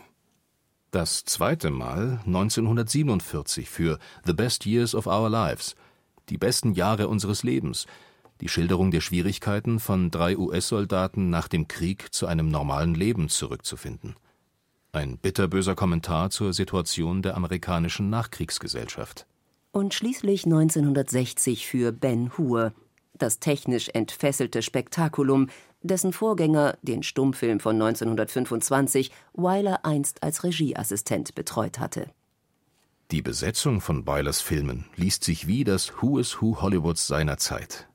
Das 0.90 1.26
zweite 1.26 1.71
Mal 1.71 2.23
1947 2.25 3.68
für 3.68 3.99
The 4.25 4.33
Best 4.33 4.64
Years 4.64 4.95
of 4.95 5.07
Our 5.07 5.28
Lives, 5.28 5.76
die 6.30 6.38
besten 6.38 6.73
Jahre 6.73 7.09
unseres 7.09 7.42
Lebens, 7.42 7.87
die 8.40 8.49
Schilderung 8.49 8.90
der 8.90 9.02
Schwierigkeiten 9.02 9.80
von 9.80 10.11
drei 10.11 10.38
US-Soldaten 10.38 11.28
nach 11.28 11.47
dem 11.47 11.68
Krieg 11.68 12.14
zu 12.14 12.26
einem 12.26 12.49
normalen 12.49 12.95
Leben 12.95 13.28
zurückzufinden. 13.28 14.16
Ein 14.92 15.18
bitterböser 15.18 15.75
Kommentar 15.75 16.30
zur 16.30 16.54
Situation 16.54 17.21
der 17.21 17.37
amerikanischen 17.37 18.09
Nachkriegsgesellschaft. 18.09 19.26
Und 19.73 19.92
schließlich 19.92 20.47
1960 20.47 21.66
für 21.66 21.92
Ben 21.92 22.33
Hur, 22.38 22.73
das 23.18 23.40
technisch 23.40 23.88
entfesselte 23.92 24.62
Spektakulum, 24.62 25.48
dessen 25.82 26.12
Vorgänger, 26.12 26.76
den 26.82 27.02
Stummfilm 27.02 27.60
von 27.60 27.80
1925, 27.80 29.10
Wyler 29.34 29.84
einst 29.84 30.22
als 30.22 30.44
Regieassistent 30.44 31.34
betreut 31.34 31.78
hatte. 31.78 32.06
Die 33.10 33.22
Besetzung 33.22 33.80
von 33.80 34.04
Bylers 34.04 34.42
Filmen 34.42 34.84
liest 34.96 35.25
sich 35.25 35.46
wie 35.46 35.64
das 35.64 35.92
Who 36.02 36.18
is 36.18 36.42
Who 36.42 36.60
Hollywoods 36.60 37.06
seiner 37.06 37.38
Zeit. 37.38 37.88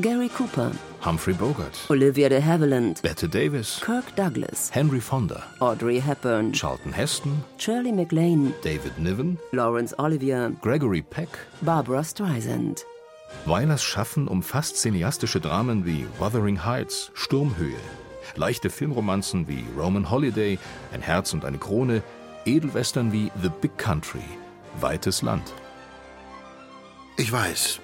Gary 0.00 0.30
Cooper, 0.30 0.72
Humphrey 1.04 1.34
Bogart, 1.34 1.78
Olivia 1.90 2.28
de 2.28 2.40
Havilland, 2.40 3.02
Bette 3.02 3.28
Davis, 3.28 3.80
Kirk 3.82 4.16
Douglas, 4.16 4.70
Henry 4.74 5.00
Fonda, 5.00 5.42
Audrey 5.60 6.00
Hepburn, 6.00 6.52
Charlton 6.52 6.92
Heston, 6.92 7.44
Shirley 7.58 7.92
MacLaine, 7.92 8.54
David 8.62 8.98
Niven, 8.98 9.38
Laurence 9.52 9.94
Olivier, 9.98 10.50
Gregory 10.62 11.02
Peck. 11.02 11.28
Barbara 11.60 12.02
Streisand. 12.02 12.84
Weilers 13.44 13.82
Schaffen 13.82 14.28
umfasst 14.28 14.76
cineastische 14.76 15.40
Dramen 15.40 15.84
wie 15.84 16.06
Wuthering 16.18 16.64
Heights, 16.64 17.10
Sturmhöhe, 17.14 17.80
leichte 18.36 18.70
Filmromanzen 18.70 19.48
wie 19.48 19.64
Roman 19.76 20.10
Holiday, 20.10 20.58
Ein 20.92 21.02
Herz 21.02 21.32
und 21.32 21.44
eine 21.44 21.58
Krone, 21.58 22.02
Edelwestern 22.44 23.12
wie 23.12 23.30
The 23.42 23.50
Big 23.60 23.76
Country, 23.78 24.24
Weites 24.80 25.22
Land. 25.22 25.52
Ich 27.16 27.30
weiß, 27.30 27.80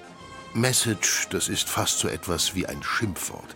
Message, 0.53 1.27
das 1.29 1.49
ist 1.49 1.69
fast 1.69 1.99
so 1.99 2.07
etwas 2.07 2.55
wie 2.55 2.65
ein 2.65 2.81
Schimpfwort. 2.81 3.55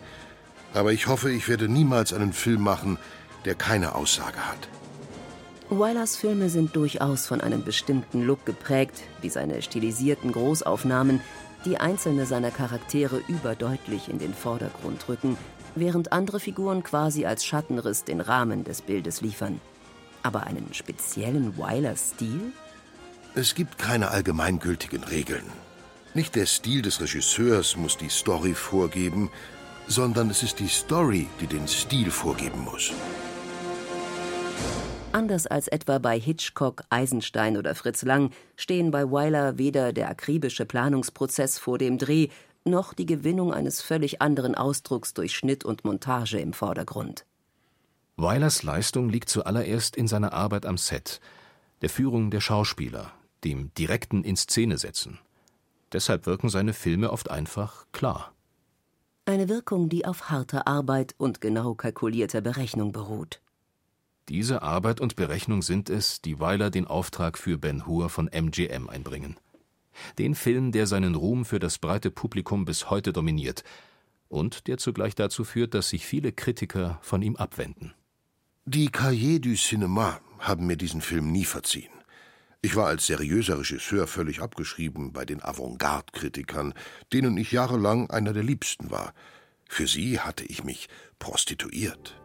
Aber 0.74 0.92
ich 0.92 1.08
hoffe, 1.08 1.32
ich 1.32 1.48
werde 1.48 1.68
niemals 1.68 2.14
einen 2.14 2.34
Film 2.34 2.62
machen, 2.62 2.98
der 3.46 3.56
keine 3.56 3.96
Aussage 3.96 4.38
hat. 4.38 4.68
Wylers 5.70 6.16
Filme 6.16 6.50
sind 6.50 6.76
durchaus 6.76 7.26
von 7.26 7.42
einem 7.42 7.64
bestimmten 7.64 8.22
Look 8.22 8.46
geprägt, 8.46 9.02
wie 9.22 9.30
seine 9.30 9.62
stilisierten 9.62 10.32
Großaufnahmen, 10.32 11.22
die 11.66 11.78
einzelne 11.78 12.26
seiner 12.26 12.52
Charaktere 12.52 13.22
überdeutlich 13.28 14.10
in 14.10 14.20
den 14.20 14.34
Vordergrund 14.34 15.08
rücken, 15.10 15.38
während 15.76 16.12
andere 16.12 16.40
Figuren 16.40 16.84
quasi 16.84 17.26
als 17.26 17.46
Schattenriss 17.46 18.04
den 18.04 18.22
Rahmen 18.22 18.64
des 18.64 18.82
Bildes 18.82 19.22
liefern. 19.22 19.60
Aber 20.22 20.44
einen 20.44 20.74
speziellen 20.74 21.58
Wyler-Stil? 21.58 22.54
Es 23.36 23.56
gibt 23.56 23.78
keine 23.78 24.10
allgemeingültigen 24.10 25.04
Regeln. 25.04 25.46
Nicht 26.14 26.36
der 26.36 26.46
Stil 26.46 26.82
des 26.84 27.02
Regisseurs 27.02 27.76
muss 27.76 27.98
die 27.98 28.10
Story 28.10 28.54
vorgeben, 28.54 29.32
sondern 29.88 30.30
es 30.30 30.44
ist 30.44 30.60
die 30.60 30.68
Story, 30.68 31.28
die 31.42 31.48
den 31.48 31.68
Stil 31.68 32.12
vorgeben 32.12 32.64
muss. 32.64 32.94
Anders 35.14 35.46
als 35.46 35.68
etwa 35.68 36.00
bei 36.00 36.20
Hitchcock, 36.20 36.84
Eisenstein 36.90 37.56
oder 37.56 37.76
Fritz 37.76 38.02
Lang 38.02 38.32
stehen 38.56 38.90
bei 38.90 39.12
Wyler 39.12 39.60
weder 39.60 39.94
der 39.94 40.10
akribische 40.10 40.66
Planungsprozess 40.66 41.60
vor 41.60 41.78
dem 41.78 42.00
Dreh 42.00 42.30
noch 42.66 42.96
die 42.96 43.06
Gewinnung 43.06 43.54
eines 43.54 43.80
völlig 43.80 44.24
anderen 44.24 44.56
Ausdrucks 44.56 45.14
durch 45.14 45.36
Schnitt 45.36 45.66
und 45.66 45.86
Montage 45.86 46.40
im 46.40 46.52
Vordergrund. 46.52 47.26
Weilers 48.16 48.64
Leistung 48.64 49.08
liegt 49.08 49.30
zuallererst 49.30 49.96
in 49.96 50.08
seiner 50.08 50.34
Arbeit 50.34 50.66
am 50.66 50.78
Set, 50.78 51.22
der 51.82 51.92
Führung 51.92 52.32
der 52.32 52.42
Schauspieler, 52.42 53.12
dem 53.44 53.72
direkten 53.76 54.24
Inszenesetzen. 54.24 55.20
Deshalb 55.92 56.26
wirken 56.26 56.50
seine 56.50 56.74
Filme 56.74 57.12
oft 57.12 57.30
einfach 57.30 57.86
klar. 57.92 58.34
Eine 59.26 59.48
Wirkung, 59.48 59.90
die 59.90 60.08
auf 60.08 60.32
harter 60.32 60.66
Arbeit 60.66 61.14
und 61.20 61.40
genau 61.40 61.76
kalkulierter 61.76 62.42
Berechnung 62.42 62.92
beruht. 62.92 63.43
Diese 64.30 64.62
Arbeit 64.62 65.02
und 65.02 65.16
Berechnung 65.16 65.62
sind 65.62 65.90
es, 65.90 66.22
die 66.22 66.40
Weiler 66.40 66.70
den 66.70 66.88
Auftrag 66.88 67.38
für 67.38 67.58
Ben 67.58 67.86
Hur 67.86 68.10
von 68.10 68.30
MGM 68.32 68.90
einbringen. 68.90 69.38
Den 70.18 70.34
Film, 70.34 70.72
der 70.72 70.88
seinen 70.88 71.16
Ruhm 71.16 71.46
für 71.46 71.60
das 71.60 71.78
breite 71.78 72.10
Publikum 72.10 72.66
bis 72.66 72.90
heute 72.90 73.12
dominiert 73.14 73.64
und 74.30 74.68
der 74.68 74.78
zugleich 74.78 75.14
dazu 75.14 75.44
führt, 75.44 75.74
dass 75.74 75.90
sich 75.90 76.06
viele 76.06 76.32
Kritiker 76.32 77.00
von 77.02 77.22
ihm 77.22 77.36
abwenden. 77.36 77.94
Die 78.66 78.90
Cahiers 78.90 79.42
du 79.42 79.50
Cinéma 79.50 80.20
haben 80.40 80.68
mir 80.68 80.78
diesen 80.78 81.02
Film 81.02 81.32
nie 81.32 81.46
verziehen. 81.46 81.92
Ich 82.62 82.78
war 82.78 82.88
als 82.88 83.08
seriöser 83.08 83.60
Regisseur 83.60 84.08
völlig 84.08 84.42
abgeschrieben 84.42 85.12
bei 85.12 85.26
den 85.26 85.44
Avantgarde-Kritikern, 85.44 86.74
denen 87.12 87.36
ich 87.36 87.52
jahrelang 87.52 88.10
einer 88.10 88.32
der 88.32 88.44
liebsten 88.44 88.90
war. 88.90 89.14
Für 89.68 89.86
sie 89.86 90.22
hatte 90.22 90.46
ich 90.46 90.64
mich 90.64 90.88
prostituiert. 91.20 92.23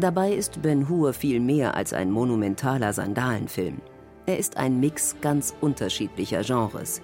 Dabei 0.00 0.32
ist 0.32 0.62
Ben 0.62 0.88
Hur 0.88 1.12
viel 1.12 1.40
mehr 1.40 1.74
als 1.74 1.92
ein 1.92 2.10
monumentaler 2.10 2.92
Sandalenfilm. 2.92 3.82
Er 4.26 4.38
ist 4.38 4.56
ein 4.56 4.80
Mix 4.80 5.16
ganz 5.20 5.54
unterschiedlicher 5.60 6.42
Genres. 6.42 7.02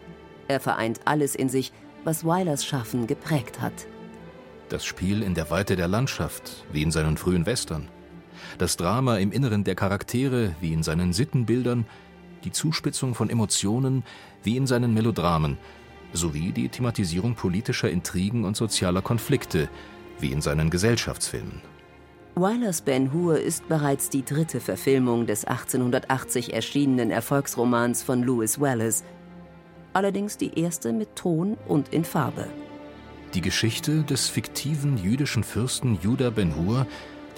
Er 0.49 0.61
vereint 0.61 1.01
alles 1.05 1.35
in 1.35 1.49
sich, 1.49 1.73
was 2.05 2.25
Weilers 2.25 2.65
Schaffen 2.65 3.07
geprägt 3.07 3.61
hat. 3.61 3.87
Das 4.71 4.85
Spiel 4.85 5.23
in 5.23 5.35
der 5.35 5.51
Weite 5.51 5.77
der 5.77 5.89
Landschaft, 5.89 6.65
wie 6.73 6.83
in 6.83 6.91
seinen 6.91 7.17
frühen 7.17 7.47
Western 7.47 7.89
das 8.59 8.77
Drama 8.77 9.19
im 9.19 9.33
Inneren 9.33 9.65
der 9.65 9.75
Charaktere 9.75 10.55
wie 10.61 10.73
in 10.73 10.83
seinen 10.83 11.13
Sittenbildern, 11.13 11.87
die 12.45 12.53
Zuspitzung 12.53 13.15
von 13.15 13.31
Emotionen 13.31 14.05
wie 14.43 14.57
in 14.57 14.67
seinen 14.67 14.95
Melodramen, 14.95 15.59
sowie 16.13 16.53
die 16.53 16.69
Thematisierung 16.69 17.35
politischer 17.35 17.91
Intrigen 17.91 18.45
und 18.45 18.57
sozialer 18.57 19.03
Konflikte 19.03 19.69
wie 20.19 20.33
in 20.33 20.41
seinen 20.41 20.71
Gesellschaftsfilmen. 20.71 21.61
Weilers 22.38 22.83
Ben 22.83 23.14
Hur 23.14 23.40
ist 23.40 23.66
bereits 23.66 24.11
die 24.11 24.22
dritte 24.22 24.61
Verfilmung 24.61 25.27
des 25.27 25.46
1880 25.46 26.53
erschienenen 26.53 27.11
Erfolgsromans 27.11 28.03
von 28.03 28.22
Lewis 28.22 28.61
Wallace, 28.61 29.05
allerdings 29.94 30.37
die 30.37 30.61
erste 30.61 30.92
mit 30.92 31.16
Ton 31.16 31.57
und 31.66 31.94
in 31.94 32.05
Farbe. 32.05 32.46
Die 33.33 33.40
Geschichte 33.40 34.03
des 34.03 34.29
fiktiven 34.29 34.99
jüdischen 34.99 35.44
Fürsten 35.44 35.99
Judah 36.03 36.31
Ben 36.31 36.55
Hur 36.57 36.87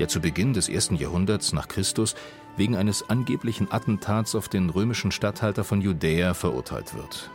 der 0.00 0.08
zu 0.08 0.20
Beginn 0.20 0.52
des 0.52 0.68
ersten 0.68 0.96
Jahrhunderts 0.96 1.52
nach 1.52 1.68
Christus 1.68 2.16
wegen 2.56 2.76
eines 2.76 3.08
angeblichen 3.08 3.70
Attentats 3.70 4.34
auf 4.34 4.48
den 4.48 4.68
römischen 4.70 5.12
Statthalter 5.12 5.62
von 5.62 5.80
Judäa 5.80 6.34
verurteilt 6.34 6.94
wird. 6.94 7.30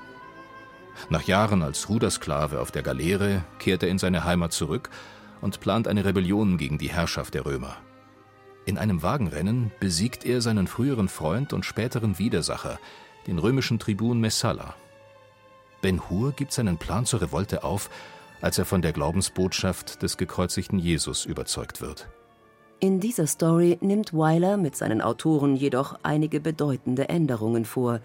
Nach 1.09 1.23
Jahren 1.23 1.61
als 1.61 1.89
Rudersklave 1.89 2.59
auf 2.59 2.71
der 2.71 2.83
Galeere 2.83 3.43
kehrt 3.59 3.83
er 3.83 3.89
in 3.89 3.99
seine 3.99 4.25
Heimat 4.25 4.51
zurück 4.51 4.89
und 5.43 5.59
plant 5.59 5.89
eine 5.89 6.05
Rebellion 6.05 6.57
gegen 6.57 6.77
die 6.77 6.89
Herrschaft 6.89 7.33
der 7.33 7.45
Römer. 7.45 7.75
In 8.65 8.77
einem 8.77 9.03
Wagenrennen 9.03 9.71
besiegt 9.81 10.25
er 10.25 10.39
seinen 10.39 10.67
früheren 10.67 11.09
Freund 11.09 11.51
und 11.51 11.65
späteren 11.65 12.17
Widersacher, 12.17 12.79
den 13.27 13.39
römischen 13.39 13.77
Tribun 13.77 14.21
Messala. 14.21 14.73
Ben 15.81 16.09
Hur 16.09 16.31
gibt 16.31 16.53
seinen 16.53 16.77
Plan 16.77 17.05
zur 17.05 17.21
Revolte 17.21 17.65
auf, 17.65 17.89
als 18.41 18.57
er 18.57 18.63
von 18.63 18.81
der 18.81 18.93
Glaubensbotschaft 18.93 20.01
des 20.01 20.15
gekreuzigten 20.15 20.79
Jesus 20.79 21.25
überzeugt 21.25 21.81
wird. 21.81 22.07
In 22.79 23.01
dieser 23.01 23.27
Story 23.27 23.77
nimmt 23.81 24.13
Wyler 24.13 24.55
mit 24.55 24.77
seinen 24.77 25.01
Autoren 25.01 25.57
jedoch 25.57 25.99
einige 26.03 26.39
bedeutende 26.39 27.09
Änderungen 27.09 27.65
vor. 27.65 27.99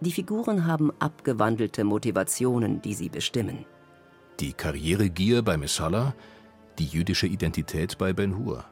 Die 0.00 0.12
Figuren 0.12 0.64
haben 0.66 0.92
abgewandelte 1.00 1.82
Motivationen, 1.82 2.80
die 2.82 2.94
sie 2.94 3.08
bestimmen. 3.08 3.64
Die 4.38 4.52
Karrieregier 4.52 5.42
bei 5.42 5.56
Messala, 5.56 6.14
die 6.78 6.86
jüdische 6.86 7.26
Identität 7.26 7.98
bei 7.98 8.12
Ben 8.12 8.36
Hur. 8.36 8.64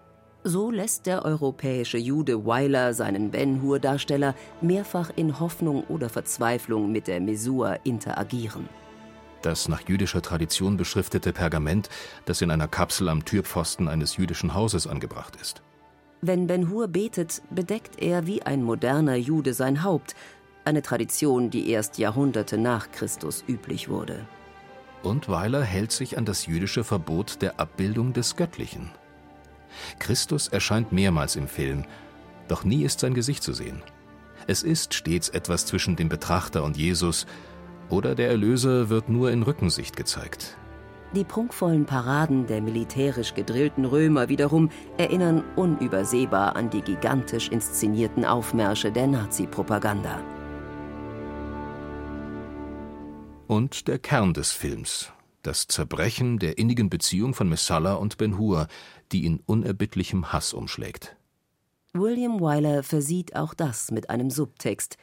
So 0.45 0.71
lässt 0.71 1.07
der 1.07 1.25
europäische 1.25 1.99
Jude 1.99 2.45
Wyler 2.45 2.95
seinen 2.95 3.31
Ben 3.31 3.63
Hur-Darsteller 3.63 4.35
mehrfach 4.61 5.11
in 5.17 5.41
Hoffnung 5.41 5.85
oder 5.85 6.09
Verzweiflung 6.09 6.93
mit 6.93 7.09
der 7.09 7.21
Mesua 7.21 7.75
interagieren 7.85 8.69
das 9.47 9.69
nach 9.69 9.89
jüdischer 9.89 10.23
Tradition 10.23 10.77
beschriftete 10.77 11.33
Pergament, 11.33 11.89
das 12.25 12.43
in 12.43 12.51
einer 12.51 12.67
Kapsel 12.67 13.09
am 13.09 13.25
Türpfosten 13.25 13.87
eines 13.87 14.17
jüdischen 14.17 14.55
Hauses 14.55 14.89
angebracht 14.89 15.37
ist. 15.41 15.63
Wenn 16.21 16.49
Ben 16.49 16.69
Hur 16.69 16.89
betet, 16.89 17.43
bedeckt 17.51 18.03
er 18.03 18.27
wie 18.27 18.43
ein 18.43 18.65
moderner 18.65 19.15
Jude 19.15 19.55
sein 19.55 19.85
Haupt, 19.85 20.17
eine 20.65 20.83
Tradition, 20.83 21.51
die 21.51 21.71
erst 21.71 21.99
Jahrhunderte 21.99 22.59
nach 22.59 22.91
Christus 22.91 23.45
üblich 23.47 23.89
wurde. 23.89 24.27
Und 25.07 25.29
Weiler 25.29 25.63
hält 25.63 25.93
sich 25.93 26.19
an 26.19 26.25
das 26.25 26.47
jüdische 26.47 26.83
Verbot 26.83 27.41
der 27.41 27.61
Abbildung 27.61 28.13
des 28.13 28.35
Göttlichen. 28.35 28.91
Christus 30.01 30.49
erscheint 30.49 30.91
mehrmals 30.91 31.37
im 31.37 31.47
Film, 31.47 31.85
doch 32.49 32.65
nie 32.65 32.83
ist 32.83 32.99
sein 32.99 33.15
Gesicht 33.15 33.45
zu 33.45 33.53
sehen. 33.53 33.85
Es 34.49 34.65
ist 34.65 34.95
stets 34.95 35.29
etwas 35.29 35.65
zwischen 35.65 35.95
dem 35.95 36.09
Betrachter 36.09 36.65
und 36.65 36.77
Jesus, 36.77 37.27
oder 37.89 38.17
der 38.17 38.31
Erlöser 38.31 38.89
wird 38.89 39.09
nur 39.09 39.31
in 39.31 39.45
Rückensicht 39.45 39.97
gezeigt. 39.97 40.57
Die 41.15 41.23
prunkvollen 41.23 41.87
Paraden 41.87 42.49
der 42.49 42.61
militärisch 42.61 43.33
gedrillten 43.33 43.85
Römer 43.85 44.29
wiederum 44.29 44.71
erinnern 44.99 45.45
unübersehbar 45.55 46.57
an 46.57 46.69
die 46.69 46.83
gigantisch 46.83 47.49
inszenierten 47.49 48.25
Aufmärsche 48.25 48.91
der 48.91 49.07
Nazi-Propaganda. 49.07 50.19
Und 53.47 53.87
der 53.87 54.01
Kern 54.01 54.35
des 54.35 54.51
Films, 54.51 55.13
das 55.43 55.69
Zerbrechen 55.69 56.41
der 56.41 56.59
innigen 56.59 56.91
Beziehung 56.91 57.33
von 57.33 57.49
Messala 57.49 57.95
und 57.95 58.19
Ben 58.19 58.39
Hur, 58.39 58.67
die 59.13 59.25
in 59.25 59.39
unerbittlichem 59.47 60.33
Hass 60.33 60.53
umschlägt. 60.53 61.17
William 61.93 62.41
Wyler 62.41 62.83
versieht 62.83 63.37
auch 63.37 63.55
das 63.55 63.93
mit 63.93 64.11
einem 64.11 64.31
Subtext. 64.31 64.97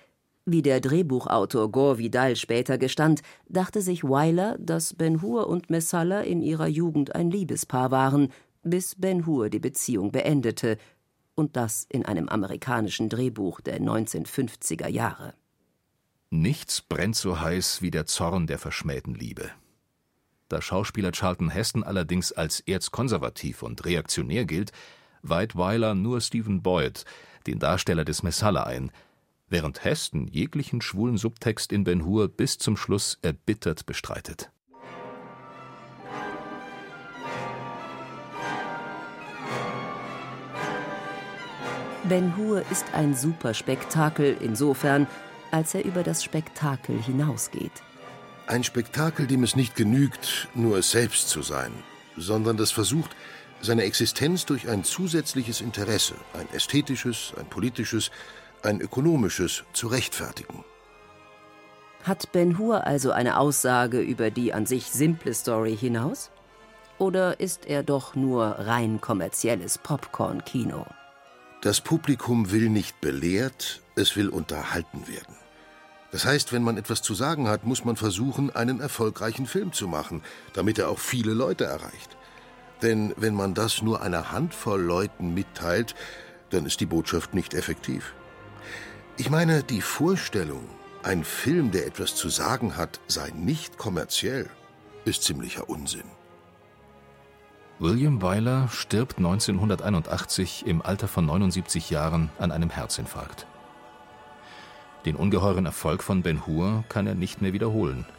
Wie 0.46 0.62
der 0.62 0.82
Drehbuchautor 0.82 1.72
Gore 1.72 1.98
Vidal 1.98 2.36
später 2.36 2.78
gestand, 2.78 3.22
dachte 3.48 3.82
sich 3.82 4.04
Wyler, 4.04 4.58
dass 4.60 4.94
Ben 4.94 5.22
Hur 5.22 5.48
und 5.48 5.70
Messala 5.70 6.20
in 6.20 6.42
ihrer 6.42 6.68
Jugend 6.68 7.16
ein 7.16 7.32
Liebespaar 7.32 7.92
waren, 7.92 8.28
bis 8.62 8.96
Ben 8.96 9.26
Hur 9.26 9.50
die 9.50 9.60
Beziehung 9.60 10.12
beendete, 10.12 10.78
und 11.36 11.56
das 11.56 11.86
in 11.90 12.06
einem 12.06 12.28
amerikanischen 12.28 13.08
Drehbuch 13.08 13.62
der 13.62 13.80
1950er 13.80 14.90
Jahre. 14.90 15.34
Nichts 16.36 16.82
brennt 16.82 17.16
so 17.16 17.40
heiß 17.40 17.84
wie 17.84 17.92
der 17.92 18.08
Zorn 18.08 18.48
der 18.48 18.58
verschmähten 18.58 19.14
Liebe. 19.14 19.52
Da 20.50 20.64
Schauspieler 20.64 21.12
Charlton 21.12 21.52
Heston 21.52 21.84
allerdings 21.84 22.32
als 22.32 22.60
erzkonservativ 22.62 23.62
und 23.62 23.86
reaktionär 23.86 24.44
gilt, 24.46 24.72
weiht 25.22 25.56
Weiler 25.56 25.94
nur 25.94 26.22
Stephen 26.22 26.64
Boyd, 26.64 27.06
den 27.46 27.60
Darsteller 27.60 28.04
des 28.04 28.24
Messala, 28.24 28.64
ein, 28.64 28.92
während 29.48 29.84
Heston 29.84 30.26
jeglichen 30.26 30.82
schwulen 30.82 31.18
Subtext 31.18 31.72
in 31.72 31.84
Ben 31.84 32.04
Hur 32.04 32.30
bis 32.30 32.58
zum 32.58 32.78
Schluss 32.78 33.20
erbittert 33.22 33.86
bestreitet. 33.86 34.52
Ben 42.06 42.36
Hur 42.38 42.64
ist 42.72 42.88
ein 42.96 43.16
Superspektakel 43.16 44.36
insofern, 44.42 45.06
als 45.54 45.76
er 45.76 45.86
über 45.86 46.02
das 46.02 46.24
Spektakel 46.24 47.00
hinausgeht. 47.00 47.84
Ein 48.48 48.64
Spektakel, 48.64 49.28
dem 49.28 49.44
es 49.44 49.56
nicht 49.56 49.76
genügt, 49.76 50.48
nur 50.56 50.78
es 50.78 50.92
selbst 50.92 51.30
zu 51.30 51.44
sein, 51.44 51.72
sondern 52.18 52.58
das 52.58 52.72
versucht, 52.72 53.16
seine 53.62 53.84
Existenz 53.84 54.46
durch 54.46 54.68
ein 54.68 54.84
zusätzliches 54.84 55.62
Interesse, 55.62 56.16
ein 56.34 56.50
ästhetisches, 56.54 57.34
ein 57.40 57.46
politisches, 57.46 58.12
ein 58.64 58.82
ökonomisches, 58.82 59.64
zu 59.74 59.88
rechtfertigen. 59.88 60.66
Hat 62.04 62.32
Ben 62.34 62.58
Hur 62.58 62.86
also 62.86 63.12
eine 63.12 63.38
Aussage 63.38 64.02
über 64.02 64.32
die 64.32 64.54
an 64.54 64.66
sich 64.66 64.88
simple 64.88 65.34
Story 65.34 65.78
hinaus? 65.78 66.32
Oder 66.98 67.40
ist 67.40 67.66
er 67.66 67.84
doch 67.84 68.16
nur 68.16 68.44
rein 68.44 69.00
kommerzielles 69.00 69.78
Popcorn-Kino? 69.78 70.86
Das 71.62 71.80
Publikum 71.80 72.52
will 72.52 72.70
nicht 72.70 73.00
belehrt, 73.00 73.82
es 73.96 74.18
will 74.18 74.28
unterhalten 74.28 75.08
werden. 75.08 75.43
Das 76.14 76.26
heißt, 76.26 76.54
wenn 76.54 76.62
man 76.62 76.78
etwas 76.78 77.02
zu 77.02 77.16
sagen 77.16 77.48
hat, 77.48 77.66
muss 77.66 77.86
man 77.86 77.96
versuchen, 77.96 78.56
einen 78.56 78.80
erfolgreichen 78.80 79.48
Film 79.48 79.74
zu 79.74 79.88
machen, 79.88 80.22
damit 80.54 80.78
er 80.78 80.90
auch 80.90 81.00
viele 81.00 81.34
Leute 81.34 81.64
erreicht. 81.66 82.18
Denn 82.84 83.16
wenn 83.18 83.34
man 83.34 83.56
das 83.56 83.82
nur 83.82 84.04
einer 84.04 84.32
Handvoll 84.32 84.80
Leuten 84.80 85.34
mitteilt, 85.34 85.96
dann 86.52 86.68
ist 86.68 86.80
die 86.82 86.86
Botschaft 86.86 87.34
nicht 87.34 87.56
effektiv. 87.56 88.14
Ich 89.18 89.32
meine, 89.32 89.64
die 89.64 89.82
Vorstellung, 89.82 90.70
ein 91.02 91.24
Film, 91.24 91.72
der 91.72 91.88
etwas 91.88 92.14
zu 92.14 92.30
sagen 92.30 92.78
hat, 92.78 93.00
sei 93.08 93.32
nicht 93.32 93.80
kommerziell, 93.80 94.52
ist 95.06 95.24
ziemlicher 95.24 95.68
Unsinn. 95.68 96.06
William 97.80 98.22
Wyler 98.22 98.68
stirbt 98.70 99.18
1981 99.18 100.68
im 100.68 100.84
Alter 100.84 101.08
von 101.08 101.26
79 101.26 101.90
Jahren 101.90 102.30
an 102.38 102.52
einem 102.52 102.70
Herzinfarkt. 102.70 103.48
Den 105.06 105.16
ungeheuren 105.16 105.66
Erfolg 105.66 106.04
von 106.04 106.22
Ben 106.22 106.46
Hur 106.46 106.84
kann 106.90 107.08
er 107.08 107.16
nicht 107.16 107.42
mehr 107.42 107.54
wiederholen– 107.54 108.06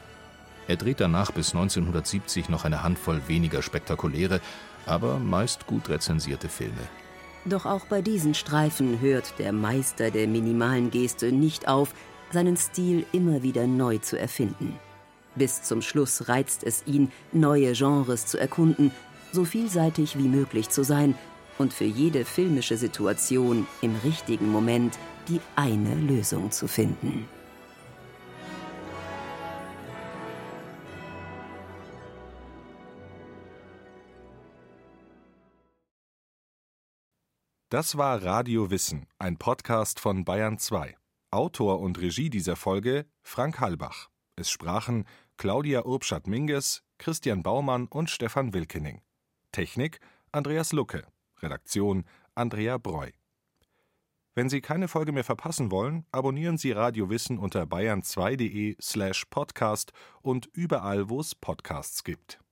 er 0.67 0.77
dreht 0.77 1.01
danach 1.01 1.31
bis 1.31 1.55
1970 1.55 2.49
noch 2.49 2.65
eine 2.65 2.83
Handvoll 2.83 3.21
weniger 3.27 3.63
spektakuläre, 3.63 4.41
aber 4.87 5.19
meist 5.19 5.67
gut 5.67 5.89
rezensierte 5.89 6.49
Filme. 6.49 6.73
Doch 7.45 7.67
auch 7.67 7.85
bei 7.87 8.01
diesen 8.01 8.35
Streifen 8.35 9.01
hört 9.01 9.35
der 9.39 9.53
Meister 9.53 10.11
der 10.11 10.27
minimalen 10.27 10.91
Geste 10.91 11.31
nicht 11.33 11.69
auf, 11.69 11.95
seinen 12.33 12.57
Stil 12.57 13.05
immer 13.13 13.43
wieder 13.43 13.67
neu 13.67 13.99
zu 13.99 14.19
erfinden. 14.19 14.79
Bis 15.35 15.63
zum 15.63 15.83
Schluss 15.83 16.29
reizt 16.29 16.65
es 16.65 16.85
ihn, 16.87 17.13
neue 17.33 17.73
Genres 17.73 18.27
zu 18.27 18.39
erkunden, 18.39 18.93
so 19.33 19.45
vielseitig 19.45 20.17
wie 20.17 20.29
möglich 20.29 20.71
zu 20.71 20.85
sein 20.85 21.15
und 21.59 21.73
für 21.75 21.85
jede 21.85 22.25
filmische 22.25 22.77
Situation 22.77 23.67
im 23.83 23.95
richtigen 24.05 24.51
Moment 24.51 24.97
die 25.29 25.41
eine 25.57 25.95
Lösung 25.95 26.51
zu 26.51 26.69
finden. 26.69 27.29
Das 37.71 37.97
war 37.97 38.23
Radio 38.23 38.71
Wissen, 38.71 39.09
ein 39.19 39.37
Podcast 39.37 39.99
von 39.99 40.25
Bayern 40.25 40.59
2. 40.59 40.97
Autor 41.33 41.81
und 41.81 42.01
Regie 42.01 42.31
dieser 42.31 42.55
Folge 42.55 43.07
Frank 43.23 43.59
Halbach. 43.59 44.11
Es 44.37 44.49
sprachen 44.49 45.07
Claudia 45.37 45.85
Urbschat-Minges, 45.85 46.85
Christian 46.99 47.43
Baumann 47.43 47.89
und 47.89 48.11
Stefan 48.11 48.55
Wilkening. 48.55 49.03
Technik 49.51 49.99
Andreas 50.31 50.73
Lucke. 50.73 51.05
Redaktion 51.43 52.05
Andrea 52.37 52.79
Breu. 52.79 53.11
Wenn 54.37 54.49
Sie 54.49 54.61
keine 54.61 54.89
Folge 54.89 55.13
mehr 55.13 55.23
verpassen 55.23 55.71
wollen, 55.71 56.07
abonnieren 56.11 56.59
Sie 56.59 56.73
Radio 56.73 57.09
Wissen 57.09 57.39
unter 57.39 57.63
bayern2.de 57.63 58.77
slash 58.83 59.27
podcast 59.27 59.93
und 60.23 60.47
überall, 60.53 61.09
wo 61.09 61.21
es 61.21 61.37
Podcasts 61.37 62.03
gibt. 62.03 62.44